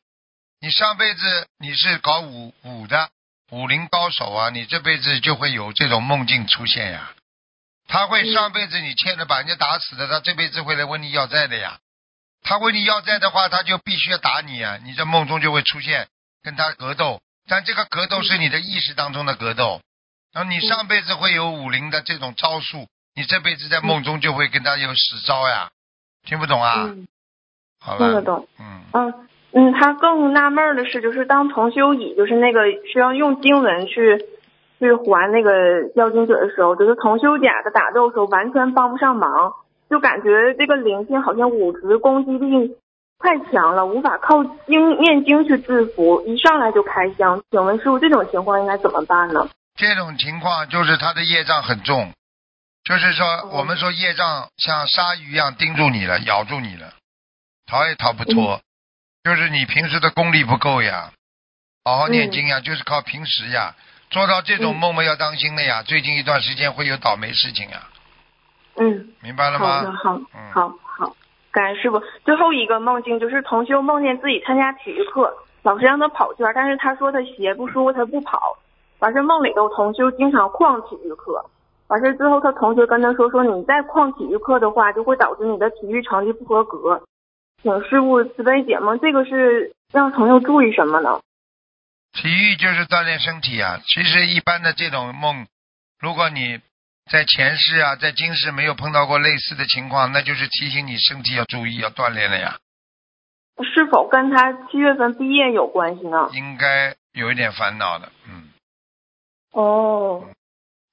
[0.59, 3.07] 你上辈子你是搞武武的
[3.51, 7.11] 武林高手啊，你这辈子就会有这种梦境出现呀。
[7.91, 11.77] 他会嗯上辈子你欠着把人家打死的，他这辈子会来问你要债的呀。
[12.41, 16.07] 他问你要债的话，他就必须要打你啊，你在梦中就会出现
[16.41, 17.19] 跟他格斗，
[17.49, 19.81] 但这个格斗是你的意识当中的格斗。
[20.33, 25.69] 然后你上辈子会有武林的这种招数，你这辈子在梦中就会跟他有死招呀。
[26.23, 26.85] 听不懂啊？
[26.87, 27.07] 嗯，
[27.77, 28.47] 好了，听得懂。
[28.57, 28.81] 嗯。
[28.93, 32.61] 嗯嗯，他更纳闷的是，就是当同修乙就是那个
[32.93, 34.23] 需要用经文去
[34.81, 35.51] 去还那个
[35.95, 39.53] 妖精者的时候，就是同修甲的打斗的时候完全帮不上忙，
[39.89, 42.75] 就感觉这个灵性好像武职攻击力
[43.19, 47.43] 太强了，无法靠经念经去制服，一上来就开枪。
[47.51, 49.47] 请问师傅，这种情况应该怎么办呢？
[49.75, 52.11] 这种情况就是他的业障很重，
[52.83, 56.93] 就是说哦我们说业障像鲨鱼一样盯住你了，咬住你了，
[57.67, 58.59] 逃也逃不脱。
[59.23, 61.11] 就是你平时的功力不够呀，
[61.85, 63.75] 好好念经呀，就是靠平时呀，
[64.11, 65.81] 做到这种嗯梦梦要当心的呀。
[65.83, 67.87] 最近一段时间会有倒霉事情啊，
[68.75, 69.97] 嗯，明白了好的，吗？
[70.03, 71.15] 好，嗯好，好，
[71.51, 72.01] 感恩师傅。
[72.25, 75.33] 最后一个梦境就是同修梦见自己参加体育课，
[75.63, 78.57] 老师让他跑圈，但是他说他鞋不舒服，他不跑。
[78.99, 81.43] 完事梦里头同修经常旷体育课，
[81.87, 87.01] 完事之后他同学跟他说说你再旷体育课的话，就会导致你的体育成绩不合格。
[87.63, 91.21] 请师傅慈悲解梦，这个是让朋友注意什么呢？
[92.13, 93.79] 体育就是锻炼身体啊。
[93.85, 95.47] 其实一般的这种梦，
[95.99, 96.59] 如果你
[97.11, 102.57] 在前世啊，在今世没有碰到过类似的情况，那就是提醒你身体要注意，要锻炼了呀。
[103.75, 106.29] 是否跟他七月份毕业有关系呢？
[106.33, 108.49] 应该有一点烦恼的，嗯，
[109.51, 110.25] 哦，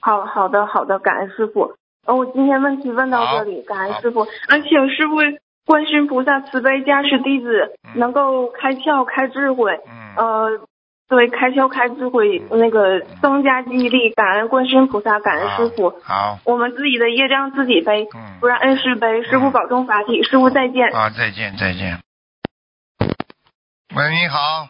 [0.01, 1.77] 好好的好的，感恩师傅。
[2.05, 4.23] 哦，我今天问题问到这里，感恩师傅。
[4.23, 5.17] 啊，请师傅
[5.65, 10.68] 观世音菩萨慈悲加持弟子嗯能够开窍开智慧，嗯，呃，
[11.09, 14.11] 对，开销开智慧，那个增加记忆力。
[14.11, 15.89] 感恩观世音菩萨，感恩师傅。
[16.03, 19.23] 好，我们自己的业障自己背，嗯不，让恩师背。
[19.23, 20.95] 师傅保重法体，师傅再见。
[20.95, 21.99] 啊，再见再见。
[23.97, 24.69] 喂，你好，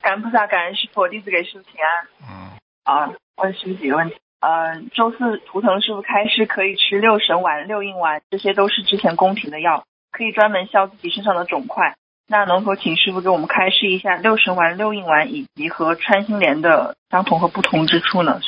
[0.00, 2.06] 感恩菩萨，感恩师傅，弟子给师傅请安。
[2.22, 2.50] 嗯，
[2.84, 4.16] 啊，问师傅几个问题。
[4.40, 11.96] 呃，周四图腾师傅开示可以吃六神丸、六应丸，这些都是之前宫廷的药，可以专门消自己身上的肿块。
[12.30, 18.40] 那能否请师傅给我们开示一下六神丸、六应丸以及和穿心莲的相同和不同之处呢？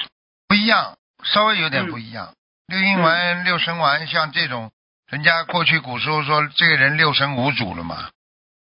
[0.46, 2.32] 不一样，稍微有点不一样。
[2.68, 4.70] 六应丸、六神丸，像这种，
[5.08, 8.10] 人家过去古时候说这个人六神无主了嘛，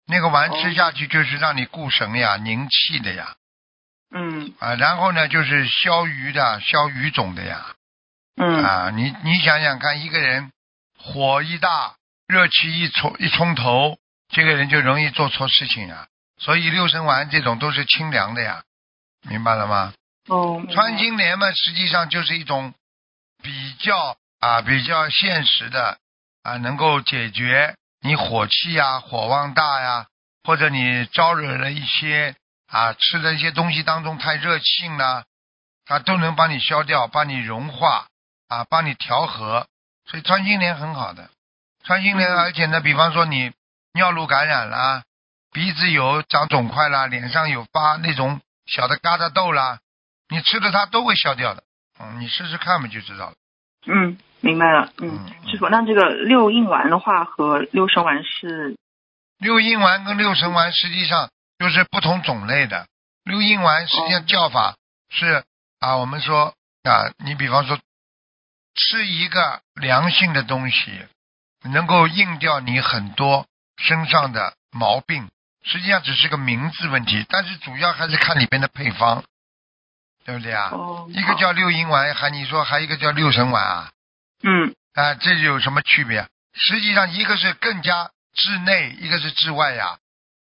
[0.07, 3.35] 那个丸吃下去就是让你固神呀、凝气的呀。
[4.15, 7.75] 嗯啊，然后呢，就是消瘀的、消瘀肿的呀。
[8.37, 10.53] 嗯啊，你你想想看，一个人
[10.99, 11.95] 火一大，
[12.27, 13.97] 热气一冲一冲头，
[14.29, 16.07] 这个人就容易做错事情啊。
[16.39, 18.63] 所以六神丸这种都是清凉的呀，
[19.29, 19.93] 明白了吗？
[20.29, 22.75] 哦，穿心莲嘛，实际上就是一种
[23.43, 25.99] 比较啊比较现实的
[26.43, 30.07] 啊，能够解决你火气呀、火旺大呀，
[30.45, 32.37] 或者你招惹了一些
[32.69, 35.25] 啊吃的一些东西当中太热性了，
[35.85, 38.07] 它都能帮你消掉，帮你融化
[38.49, 39.67] 啊，帮你调和。
[40.07, 41.31] 所以穿心莲很好的，
[41.85, 43.53] 穿心莲，而且呢，比方说你
[43.99, 45.03] 尿路感染啦，
[45.53, 49.81] 鼻子有长肿块啦，脸上有发那种小的疙瘩痘啦，
[50.29, 51.65] 你吃了它都会消掉的。
[51.99, 53.35] 嗯，你试试看嘛，就知道了。
[53.87, 54.93] 嗯，明白了。
[54.99, 58.77] 嗯，师傅，那这个六应丸的话和六神丸是
[59.39, 61.29] 六应丸跟六神丸实际上
[61.59, 62.87] 就是不同种类的。
[63.25, 64.77] 六应丸实际上叫法
[65.11, 65.43] 是
[65.81, 67.77] 啊，我们说啊，你比方说
[68.77, 71.05] 吃一个良性的东西，
[71.65, 73.47] 能够应掉你很多
[73.79, 75.31] 身上的毛病，
[75.65, 79.25] 实际上只是个名字问题，但是主要还是看里边的配方，
[80.25, 80.69] 对不对啊？
[80.73, 83.91] 哦一个叫六阴丸，还你说还一个叫六神丸啊？
[84.43, 86.29] 嗯啊，这有什么区别？
[86.55, 89.99] 实际上，一个是更加治内，一个是治外呀。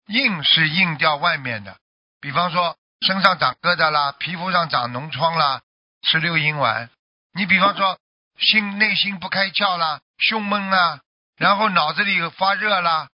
[0.07, 1.75] 硬是硬掉外面的，
[2.21, 5.61] 比方说身上长疙瘩啦，皮肤上长脓疮啦，
[6.01, 6.89] 吃六阴丸。
[7.33, 7.99] 你比方说
[8.39, 11.01] 心内心不开窍啦，胸闷啦，
[11.37, 13.09] 然后脑子里有发热啦，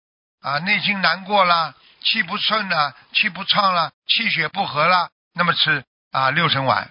[0.41, 6.89] 啊，内心难过啦，气不顺啦，气不畅啦，气血不和啦，那么吃啊六神丸，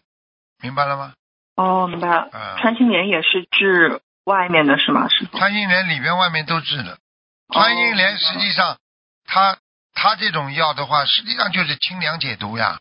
[0.63, 1.15] 明白了吗？
[1.57, 2.29] 哦，明白了。
[2.33, 5.39] 嗯穿心莲也是治外面的是吗，师傅？
[5.39, 6.99] 穿心莲里边外面都治的。
[7.53, 8.79] 穿心莲实际上，
[9.25, 9.57] 它
[9.95, 12.81] 它这种药的话，实际上就是清凉解毒呀。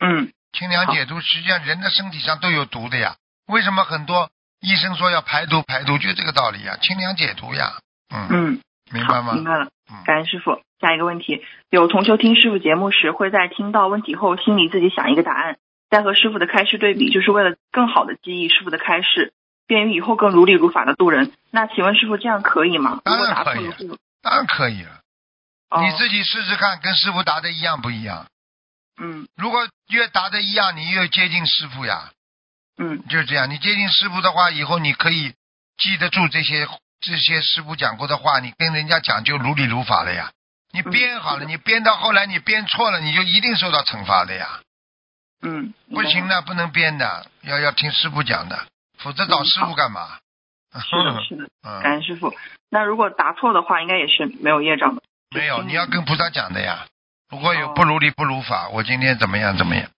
[0.00, 3.16] 嗯清凉解毒，实际上人的身体上都有毒的呀。
[3.46, 4.30] 为什么很多
[4.60, 7.74] 医生说要排毒排毒，就这个道理呀，清凉解毒呀。
[8.12, 9.44] 嗯，嗯，明白吗好明？
[9.44, 9.68] 白了。
[9.90, 10.60] 嗯，感恩师傅。
[10.80, 15.58] 下一个问题，有同修听师傅节目时，会在听到问题后，心里自己想一个答案，
[15.90, 19.34] 再和师傅的开示对比，就是为了更好的记忆师傅的开示，
[19.66, 21.32] 便于以后更如理如法的度人。
[21.50, 23.02] 那请问师傅这样可以吗？
[23.04, 23.70] 当然可以
[24.22, 25.00] 当然可以了。
[25.68, 28.26] 哦你自己试试看，跟师傅答的一样不一样？
[28.98, 32.10] 嗯如果越答的一样，你越接近师傅呀。
[32.78, 35.34] 嗯就是这样，你接近师傅的话，以后你可以
[35.76, 36.66] 记得住这些
[37.00, 40.30] 这些师傅讲过的话，你跟人家讲就如理如法了呀。
[40.72, 44.60] 你编好了，你编到后来你编错了，你就一定受到惩罚的呀。
[45.42, 48.66] 嗯，不行的，不能编的，要要听师傅讲的，
[48.98, 50.18] 否则找师傅干嘛？
[50.72, 52.32] 是的，是的，嗯感嗯，恩师傅。
[52.68, 55.02] 那如果答错的话，应该也是没有业障的。
[55.34, 56.86] 没有，你要跟菩萨讲的呀。
[57.30, 59.88] 如果有哦不如理不如法，我今天怎么样怎么样。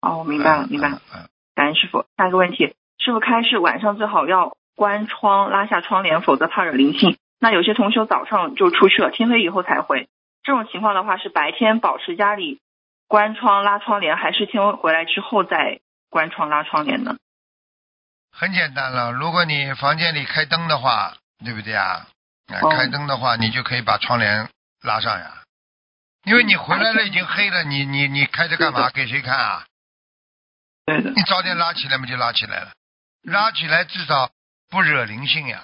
[0.00, 0.96] 哦，明白了，嗯明白了。。
[1.12, 2.06] 嗯嗯感恩师傅。
[2.16, 7.18] 下一个问题，师傅开示晚上最好要关窗，拉下窗帘，否则怕惹灵性。
[7.40, 10.08] 那有些同修早上就出去了，天黑以后才回。
[10.44, 12.60] 这种情况的话，是白天保持家里
[13.08, 17.16] 关窗拉窗帘，还是天黑回来之后再关窗拉窗帘呢？
[18.30, 22.06] 很简单了，如果你房间里开灯的话，对不对啊？
[22.46, 24.48] 开灯的话，你就可以把窗帘
[24.82, 25.42] 拉上呀。
[26.24, 28.90] 因为你回来了已经黑了，你你你开着干嘛？
[28.90, 29.64] 给谁看啊？
[30.84, 31.10] 对的。
[31.10, 32.72] 你早点拉起来嘛，就拉起来了。
[33.22, 34.30] 拉起来至少
[34.70, 35.62] 不惹灵性呀。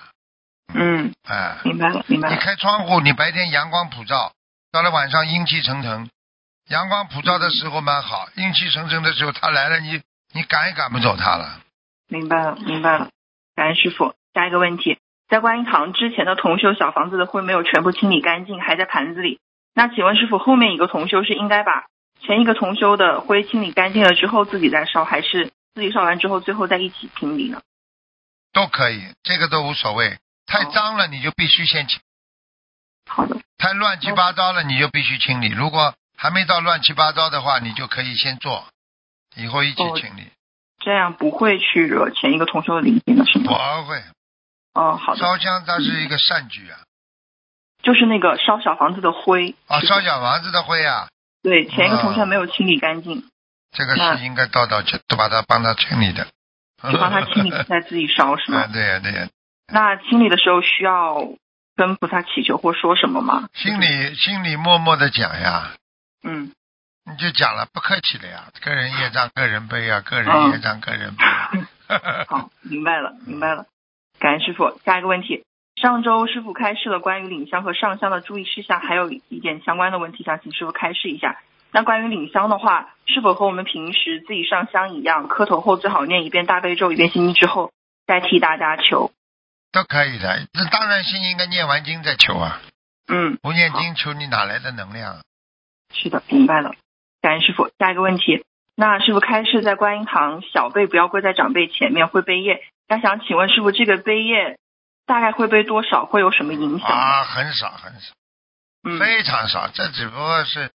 [0.74, 2.40] 嗯，哎，明白了，明白了你。
[2.40, 4.32] 开窗户，你白天阳光普照，
[4.70, 6.08] 到了晚上阴气沉沉。
[6.70, 10.00] 阳光普照的时候蛮好，阴气沉沉的时候他来了，你
[10.32, 11.60] 你赶也赶不走他了。
[12.08, 13.08] 明白了，明白了。
[13.54, 14.14] 感恩师傅。
[14.34, 14.98] 下一个问题，
[15.28, 19.40] 在观音堂之前的同修小房子的灰没有全部清理干净，还在盘子里。
[19.74, 21.84] 那请问师傅，后面一个同修是应该把
[22.22, 27.60] 前一个同修的灰清理干净了之后自己再烧，还是自己烧完之后最后再一起清理呢？
[28.52, 30.18] 都可以，这个都无所谓。
[30.46, 31.98] 太哦脏了，你就必须先清；
[33.08, 35.48] 好的，太乱七八糟了，你就必须清理。
[35.48, 38.66] 如果还没到乱七八糟的话，你就可以先做，
[39.36, 40.30] 以后一起哦清理。
[40.80, 43.48] 这样不会去惹前一个同修的灵性了，是不？
[43.48, 44.02] 会，
[44.74, 46.80] 哦，好的，烧香它是一个善举啊。
[47.82, 49.54] 就是那个烧小房子的灰。
[49.66, 51.08] 啊，是烧小房子的灰啊，
[51.42, 53.24] 对，前一个同学没有清理干净。
[53.70, 56.26] 这个是应该到到去都把它帮他清理的。
[56.90, 58.70] 就帮他清理，再自己烧是吗 啊，？
[58.72, 59.28] 对呀、对呀、
[59.72, 61.28] 那清理的时候需要
[61.76, 63.48] 跟菩萨祈求或说什么吗？
[63.54, 65.72] 心里心里默默的讲呀，
[66.24, 66.52] 嗯，
[67.04, 71.50] 你就讲了，不客气的呀，个人业障个人背啊，个人嗯业障个人背啊。
[72.28, 73.66] 好，明白了，明白了。
[74.18, 74.80] 感恩师傅。
[74.84, 75.44] 下一个问题，
[75.76, 81.38] 上周师傅开示了关于领香和上香的注意事项，还有一点相关的问题，想请师傅开示一下。
[81.72, 87.72] 那关于领香的话，是否和我们平时自己上香一样，磕头后最好念一遍大悲咒，一遍心经之后，
[88.06, 89.10] 再替大家求？
[89.72, 92.60] 都可以的，那当然是应该念完经再求啊，
[93.08, 95.22] 嗯，不念经求你哪来的能量啊？
[95.94, 96.72] 是的，明白了。
[97.22, 97.70] 感恩师傅。
[97.78, 98.44] 下一个问题，
[98.76, 102.62] 那师傅开示在观音堂，小辈不要跪在长辈前面，会背业。
[102.86, 104.58] 那想请问师傅，这个背业
[105.06, 106.04] 大概会背多少？
[106.04, 106.88] 会有什么影响？
[106.88, 108.12] 啊，很少很少，
[108.84, 110.70] 嗯，非常少，这只不过是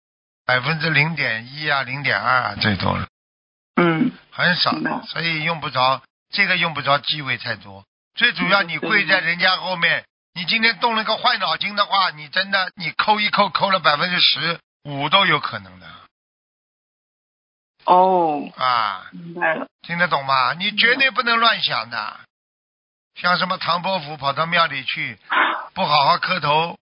[0.47, 3.09] 百分之零点一啊，零点二啊，最多了，
[3.74, 7.84] 嗯很少的，所以用不着这个用不着忌讳太多。
[8.14, 15.86] 最主要，嗯你跪在人家后面，你今天动了个坏脑筋的话，你真的你扣一扣，扣了百分之十五都有可能的。
[17.84, 19.66] 哦，啊，明白了。
[19.82, 20.53] 听得懂吗？
[20.55, 22.20] 你绝对不能乱想的，
[23.14, 25.18] 像什么唐伯虎跑到庙里去，
[25.74, 26.78] 不好好磕头，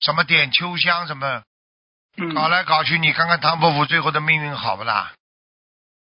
[0.00, 1.42] 什么点秋香什么，
[2.18, 5.12] 嗯，搞来搞去，你看看唐伯虎最后的命运好不啦？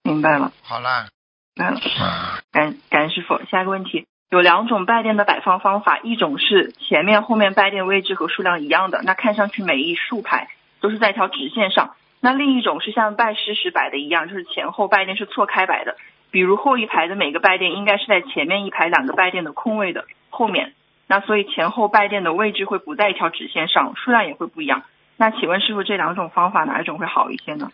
[0.03, 1.09] 明白了，好啦，
[1.55, 1.81] 明白了。
[2.05, 3.41] 啊，感感恩师傅。
[3.51, 10.49] 下一个问题，有两种拜垫的摆放方法，一种是前面后面拜垫位置和数量一样的，那看上去每一竖排
[10.81, 15.97] 都是在一条直线上；那另一种是像拜师时摆的一样，就是前后拜垫是错开摆的。
[16.31, 20.75] 比如后一排的每个拜垫应该是在前面一排两个拜垫的空位的后面，
[21.07, 24.83] 那所以前后拜垫的位置会不在一条直线上，数量也会不一样。
[25.17, 27.71] 那请问师傅，这两种方法哪一种会好一些呢？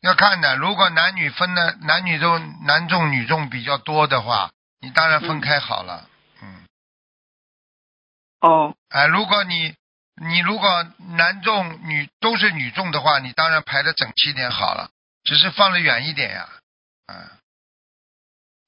[0.00, 0.56] 要看的。
[0.56, 2.36] 如果男女分的男女都
[2.66, 6.08] 男重女重比较多的话，你当然分开好了。
[6.42, 6.66] 嗯，
[8.40, 9.76] 哦，哎、如果你
[10.16, 10.68] 你如果
[11.16, 14.90] 男重女都是女重的话，你当然排的整齐点好了，
[15.22, 16.48] 只是放的远一点呀。
[17.06, 17.30] 嗯，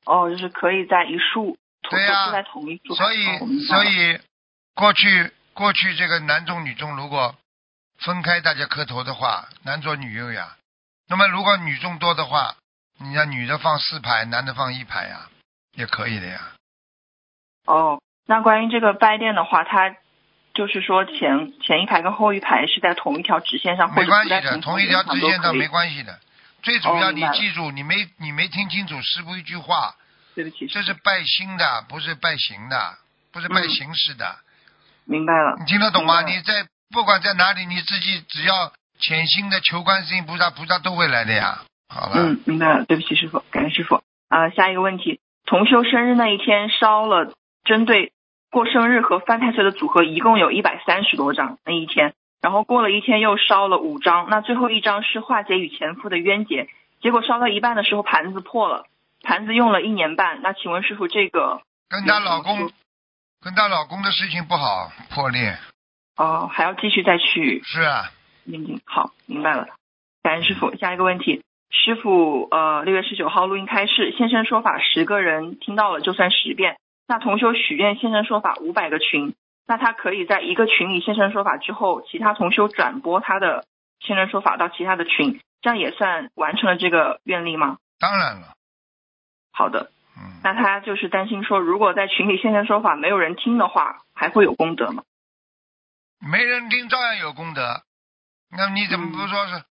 [0.04, 1.58] 哦，就是可以在一竖，
[1.90, 2.94] 对呀都在同一束。
[2.94, 4.20] 所以所以
[4.74, 7.34] 过去过去这个男重女重如果
[8.04, 10.56] 分开大家磕头的话，男左女右呀。
[11.08, 12.54] 那么如果女众多的话，
[12.98, 15.28] 你让女的放四排，男的放一排呀，
[15.74, 16.40] 也可以的呀。
[17.66, 19.96] 哦，那关于这个拜殿的话，它
[20.54, 25.66] 就是说前前一排跟后一排是在同一条直线上，没关系的，同一条直线上没。
[25.68, 26.20] 关系的。
[26.62, 29.94] 最主要你记住，你没你没听清楚师傅一句话，
[30.34, 32.98] 对不起，这是拜心的，不是拜形的，
[33.32, 34.36] 不是拜嗯形式的。
[35.04, 35.56] 明白了。
[35.58, 36.22] 你听得懂吗？
[36.22, 41.62] 你在不管在哪里，你自己只要潜心的求观世音菩萨，菩萨都会来的呀。
[41.88, 42.84] 好了，嗯，明白了。
[42.84, 44.02] 对不起，师傅，感谢师傅。
[44.28, 47.32] 啊、下一个问题，同修生日那一天烧了
[47.64, 48.12] 针对
[48.50, 52.14] 过生日和犯太岁的组合，一共有一百三十多张那一天。
[52.40, 56.68] 然后过了一天又烧了五张，那最后一张是化解与前夫的冤结。
[57.00, 58.86] 结果烧到一半的时候盘子破了，
[59.22, 60.42] 盘子用了一年半。
[60.42, 62.70] 那请问师傅，这个跟她老公
[63.40, 65.56] 跟她老公的事情不好破裂，
[66.16, 68.10] 哦还要继续再去是啊，
[68.44, 68.80] 念经。
[68.84, 69.68] 好，明白了。
[70.22, 70.74] 感恩师傅。
[70.76, 76.76] 下一个问题，师傅，呃，六月十九号录音开示，现身说法十个人听到了就算十遍。
[77.06, 79.34] 那同修许愿现身说法五百个群，
[79.66, 83.66] 那他可以在一个群里现身说法之后，其他同修转播他的
[84.00, 87.76] 现身说法到其他的群，这样也算完成了这个愿力吗？
[87.98, 88.54] 当然了，
[89.52, 95.02] 好的，嗯，那他就是担心说，如果在群里现身说法没有人听的话，还会有功德吗？
[96.26, 97.82] 没人听照样有功德。
[98.50, 99.64] 那你怎么不说是嗯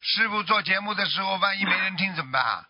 [0.00, 2.66] 师傅做节目的时候，万一没人听怎么办？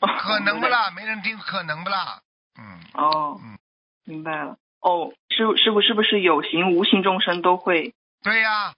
[0.20, 0.90] 可能不啦？
[0.92, 2.20] 没人听可能不啦？
[2.56, 3.58] 嗯，哦嗯，
[4.04, 4.56] 明白了。
[4.80, 7.92] 哦，师傅，师傅是不是有形无形众生都会？
[8.22, 8.74] 对呀、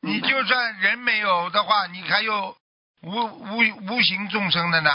[0.00, 2.56] 你就算人没有的话，你还有
[3.02, 4.90] 无无无形众生的呢，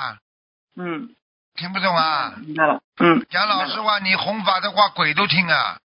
[0.77, 1.13] 嗯，
[1.55, 2.35] 听不懂啊？
[2.37, 2.81] 明白了。
[2.99, 5.79] 嗯，讲老实话，你弘法的话，鬼都听啊，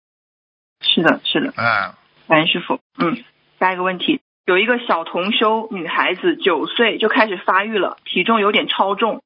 [0.82, 1.54] 是的，是的。
[1.56, 1.94] 嗯，
[2.28, 2.80] 感恩师傅。
[2.98, 3.24] 嗯，
[3.60, 9.22] 下一个问题，有一个小同修女孩子，九岁就开始发育了，体重有点超重。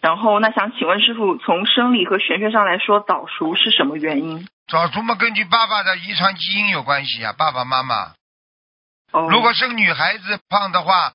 [0.00, 4.46] 然后，那想请问师傅，从生理和玄学上来说，早熟是什么原因？
[4.68, 8.12] 早熟嘛，根据爸爸的遗传基因有关系啊，爸爸妈妈。
[9.12, 11.12] 哦，如果生女孩子胖的话，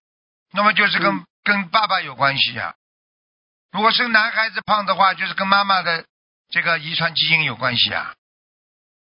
[0.54, 2.76] 那么就是跟、嗯跟爸爸有关系呀、
[3.72, 6.06] 如果生男孩子胖的话，就是跟妈妈的
[6.50, 8.14] 这个遗传基因有关系啊，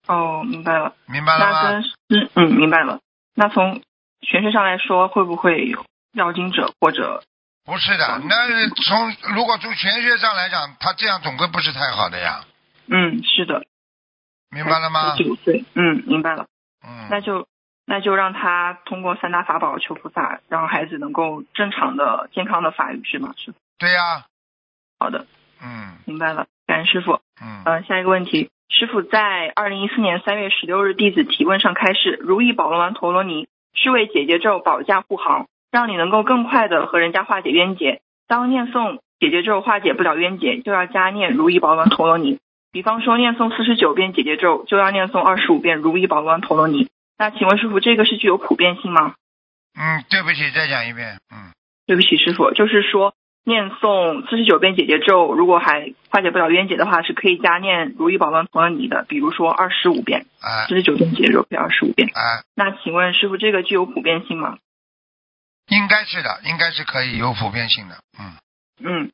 [0.07, 0.95] 哦，明白了。
[1.07, 1.63] 明白了吗？
[1.63, 3.01] 那跟嗯嗯，明白了。
[3.35, 3.83] 那从
[4.23, 7.23] 玄学上来说，会不会有要经者或者
[7.65, 12.45] 不是的，那从如果从玄学上来讲，他这样总归不是太好的呀，
[12.89, 13.65] 嗯是的，
[14.51, 15.15] 明白了吗？
[15.17, 16.47] 九岁，嗯明白了，
[16.87, 17.47] 嗯，那就
[17.87, 23.35] 那就让他通过三大法宝求菩萨，让孩子能够正常的健康的发育是吗？
[23.37, 24.27] 是，对呀，
[24.99, 25.27] 好的，
[25.63, 27.21] 嗯明白了，感恩师傅。
[27.41, 38.01] 嗯，呃，下一个问题，师傅在二零一四年三月十六日弟子提问上开示，如意宝轮王陀罗尼是为姐姐咒保驾护航，让你能够更快的和人家化解冤结。
[38.29, 42.39] 当念诵姐姐咒化解不了冤结，就要加念如意宝轮陀罗尼。
[42.73, 46.89] 比方说念诵四十九遍姐姐咒，就要念诵二十五遍如意宝轮陀罗尼。
[47.19, 49.15] 那请问师傅，这个是具有普遍性吗？
[49.79, 51.53] 嗯，对不起，再讲一遍，嗯，
[51.87, 53.15] 对不起，师傅，就是说
[53.45, 60.27] 念诵四十九遍姐姐咒，如果还化解不了冤结的话，是可以加念如意宝轮陀罗尼的，比如说二十五遍。
[60.41, 62.09] 哎四十九遍姐姐咒配二十五遍。
[62.15, 64.59] 哎，那请问师傅，这个具有普遍性吗？
[65.69, 68.37] 应该是的，应该是可以有普遍性的，嗯，
[68.83, 69.13] 嗯。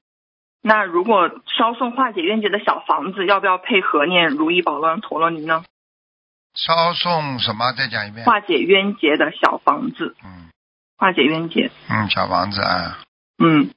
[0.62, 5.64] 那如果稍送化解冤结的小房子，要不要配合念如意宝轮陀罗尼呢？
[6.54, 7.72] 稍送什么？
[7.72, 10.50] 再讲一遍，化解冤结的小房子，嗯
[10.96, 12.98] 化解冤结，嗯，小房子啊，
[13.38, 13.70] 嗯，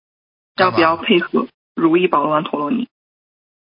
[0.60, 2.88] 要不要配合如意宝轮陀罗尼？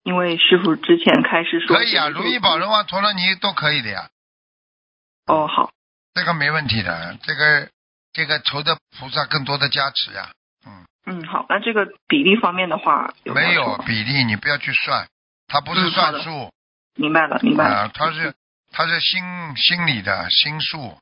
[0.04, 4.10] 因为师傅之前开始说可以啊，如意宝轮王陀罗尼都可以的呀，
[5.26, 5.70] 哦，好，
[6.12, 7.68] 这个没问题的，这个
[8.12, 10.32] 这个求的菩萨更多的加持呀，
[10.66, 15.06] 嗯，嗯，好，那这个比例方面的话，有没有比例，你不要去算，
[15.46, 16.52] 它不是算数
[16.96, 17.74] 明白了，明白了。
[17.74, 18.34] 啊，它是
[18.72, 19.22] 它是心
[19.56, 20.98] 心理的心术，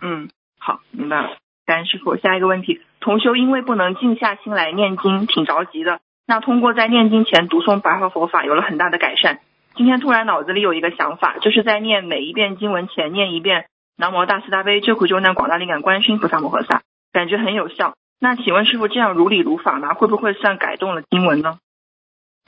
[0.00, 0.28] 嗯，
[0.58, 1.38] 好，明白了。
[1.66, 2.16] 感恩师傅。
[2.16, 6.00] 下一个问题，同修因为不能静下心来念经，挺着急的。
[6.26, 9.40] 那通过在念经前读诵白话佛法，有了很大的改善。
[9.74, 16.82] 今天突然脑子里有一个想法，就是在念每一遍经文前念一遍南无大慈大悲救苦救难广大灵感观世音菩萨摩诃萨，
[17.12, 17.94] 感觉很有效。
[18.20, 19.94] 那请问师傅，这样如理如法吗？
[19.94, 21.58] 会不会算改动了经文呢？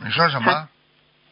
[0.05, 0.69] 你说什么？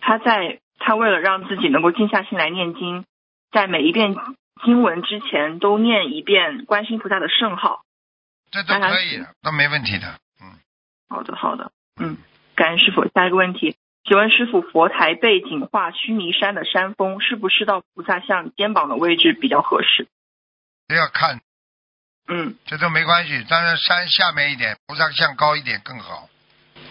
[0.01, 3.05] 他在他为了让自己能够静下心来念经，
[3.53, 4.17] 在每一遍
[4.65, 7.83] 经文之前都念一遍观世音菩萨的圣号。
[8.51, 10.59] 这都可以的，都没问题的，嗯，
[11.09, 12.17] 好的，好的，嗯，
[12.57, 13.09] 感恩师傅。
[13.15, 20.09] 下一个问题，请问师傅，佛台背景画须弥山的山峰，是不是到菩萨像肩膀的位置比较合适？
[20.89, 21.41] 这要看，
[22.27, 26.29] 嗯，这都没关系，当然山下面一点，菩萨像高一点更好，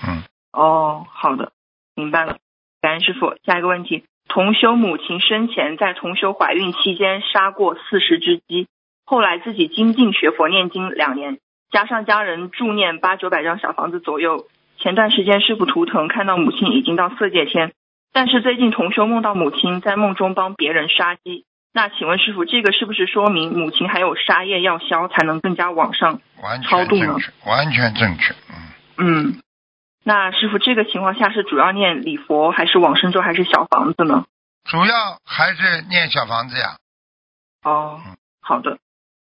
[0.07, 1.51] 嗯，哦，好的，
[1.95, 2.37] 明白了。
[2.81, 3.35] 感恩师傅。
[3.43, 8.69] 下一个问题，同修母亲生前在同修怀孕期间杀过四十只鸡，
[9.05, 11.39] 后来自己精进学佛念经两年，
[11.71, 14.47] 加上家人助念八九百张小房子左右。
[14.77, 17.73] 前段时间师傅图腾看到母亲已经到色界天，
[18.13, 21.45] 但是最近同修梦到母亲在梦中帮别人杀鸡。
[21.73, 26.21] 那请问师傅，这个是不是说明母亲还有杀业要消，才能更加往上？
[26.41, 28.33] 完超度呢完全正确，
[28.97, 29.41] 嗯，嗯，
[30.03, 34.25] 那师傅这个情况下是主要念礼佛，还是往生咒，还是小房子呢？
[34.63, 36.77] 主要还是念小房子呀，
[37.63, 38.79] 哦嗯，好的，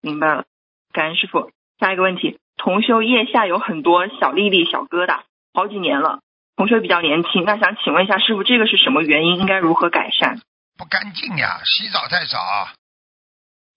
[0.00, 0.44] 明白了。
[0.92, 1.50] 感恩师傅。
[1.80, 5.22] 下一个问题，同修腋下有很多小粒粒、小疙瘩，
[5.54, 6.20] 好几年了。
[6.56, 9.36] 同修比较年轻，那想请问一下师傅，这个是什么原因？
[9.40, 10.42] 应该如何改善？
[10.76, 12.68] 不干净呀，洗澡太少。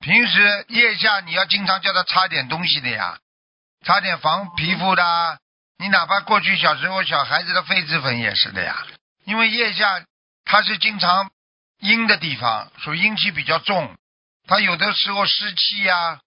[0.02, 3.18] 平时腋下你要经常叫他擦点东西的呀，
[3.86, 5.04] 擦点防皮肤的。
[5.80, 8.86] 你哪怕过去小时候小孩子的痱子粉也是的呀，
[9.24, 10.04] 因为腋下
[10.44, 11.32] 它是经常
[11.80, 13.96] 阴的地方，所以阴气比较重，
[14.46, 16.20] 它有的时候湿气呀，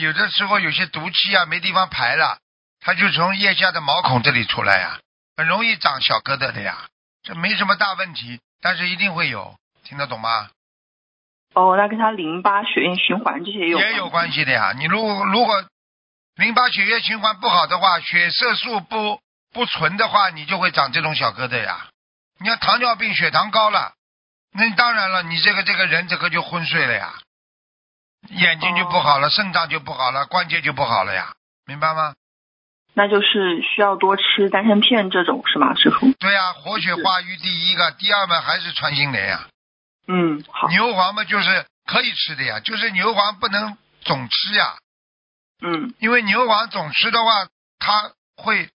[0.00, 2.38] 有的时候有些毒气啊没地方排了，
[2.80, 4.98] 它就从腋下的毛孔这里出来呀，
[5.36, 6.88] 很容易长小疙瘩的呀。
[7.22, 10.48] 这没什么大问题，但是一定会有，听得懂吗？
[11.54, 14.72] 哦，那跟他淋巴、血液循环这些也有也有关系的呀。
[14.76, 15.64] 你如果如果
[16.36, 19.20] 淋巴血液循环不好的话，血色素不
[19.52, 21.88] 不纯的话，你就会长这种小疙瘩呀。
[22.38, 23.94] 你要糖尿病血糖高了，
[24.52, 27.14] 那当然了，你这个这个人这个就昏睡了呀，
[28.30, 31.34] 眼睛就不好了，肾脏就不好了，关节就不好了呀，
[31.66, 32.14] 明白吗？
[32.94, 36.12] 那就是需要多吃丹参片这种是吗，师傅？
[36.18, 39.46] 对呀、活血化瘀第一个，第二嘛还是穿心莲呀。
[40.08, 44.76] 嗯，好，牛黄嘛就是可以吃的呀，就是牛黄不能总吃呀，
[45.62, 47.46] 嗯，因为牛黄总吃的话，
[47.78, 48.70] 它会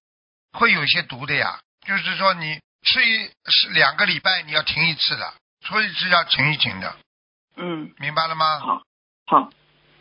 [0.51, 1.59] 会有一些毒的呀。
[1.87, 5.33] 就是说你吃一是两个礼拜你要停一次的，
[5.65, 6.95] 所以是要停一停的，
[7.55, 8.59] 嗯，明白了吗？
[8.59, 8.81] 好，
[9.31, 9.49] 好，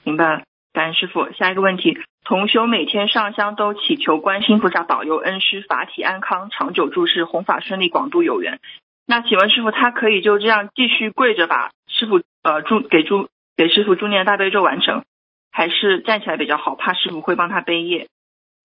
[0.03, 0.43] 明白了。
[0.73, 1.31] 感恩师傅。
[1.35, 8.59] 下一个问题，同修每天上香都祈求观世音菩萨保佑恩师法体安康、长久住世、弘法顺利、广度有缘。
[9.07, 15.05] 那请问师傅，他可以就这样继续跪着把师傅呃祝给祝给师傅祝念大悲咒完成，
[15.53, 16.75] 还是站起来比较好？
[16.75, 18.09] 怕师傅会帮他背业。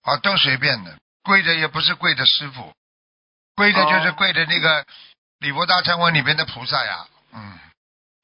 [0.02, 2.74] 啊，都随便的，跪着也不是跪着师傅，
[3.56, 4.84] 跪着就是哦跪着那个
[5.42, 7.06] 礼佛大忏文里边的菩萨呀，
[7.36, 7.54] 嗯，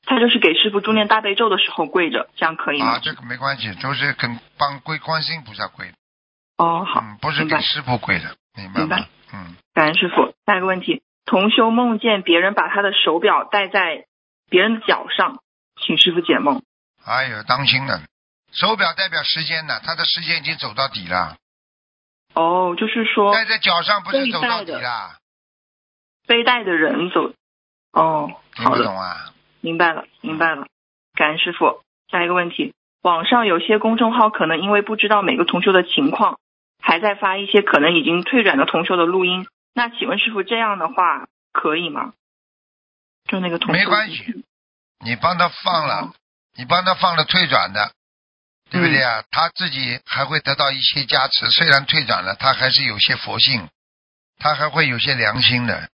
[0.06, 2.94] 他就是给师傅助念大悲咒的时候跪着，这样可以吗？
[2.94, 5.94] 啊，这个没关系，都是跟帮归观世音菩萨跪的，
[6.58, 9.08] 哦，好，嗯，不是给师傅跪的，明白吗明白？
[9.34, 10.34] 嗯，感恩师傅。
[10.46, 14.06] 下一个问题，同修梦见别人把他的手表戴在
[14.50, 15.40] 别人的脚上，
[15.80, 16.64] 请师傅解梦。
[17.06, 18.02] 哎呦，当心了，
[18.52, 21.38] 手表代表时间呢，他的时间已经走到底了，
[22.34, 25.16] 哦，就是说戴在脚上不是走到底了，
[26.28, 27.32] 背带的人走。
[27.94, 29.31] 哦，听不懂啊？
[29.62, 30.68] 明白了，明白了。
[31.14, 31.82] 感恩师傅。
[32.10, 32.74] 下一个问题，
[33.04, 36.40] 网上有些公众号可能因为不知道每个同修的情况，
[36.82, 39.48] 还在发一些可能已经退转的同修的录音。
[39.74, 42.12] 那请问师傅，这样的话可以吗？
[43.30, 44.44] 就那个同学没关系，
[45.00, 46.12] 你帮他放了，
[46.58, 47.94] 你帮他放了退转的，
[48.70, 49.24] 对不对啊？
[49.32, 53.70] 他自己还会得到一些加持，虽然退转了，他还是有些佛性，
[54.38, 55.90] 他还会有些良心的。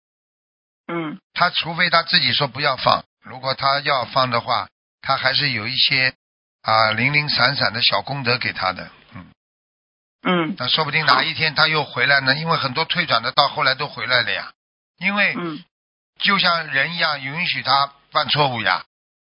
[0.87, 4.67] 嗯他除非他自己说不要放，如果他要放的话，
[5.01, 6.13] 他还是有一些
[6.61, 8.89] 啊零零散散的小功德给他的。
[9.15, 9.25] 嗯，
[10.23, 14.51] 嗯那说不定哪一天他又回来呢，因为很多退转的到后来都回来了呀。
[14.99, 15.63] 因为嗯
[16.19, 18.83] 就像人一样，允许他犯错误呀，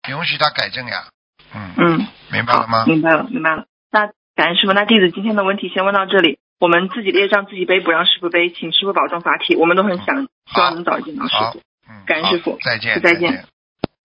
[0.10, 1.06] 允许他改正呀。
[1.54, 2.86] 嗯，嗯，明白了吗？
[2.86, 3.66] 明白了，明白了。
[3.92, 6.38] 那感恩师傅，那弟子今天的问题先问到这里。
[6.60, 9.56] 我们自己业障自己背，不让师傅背，请师傅保重法体。
[9.56, 13.46] 我们都很想，希望能早一见到师傅。，嗯，感恩师傅再见，再见。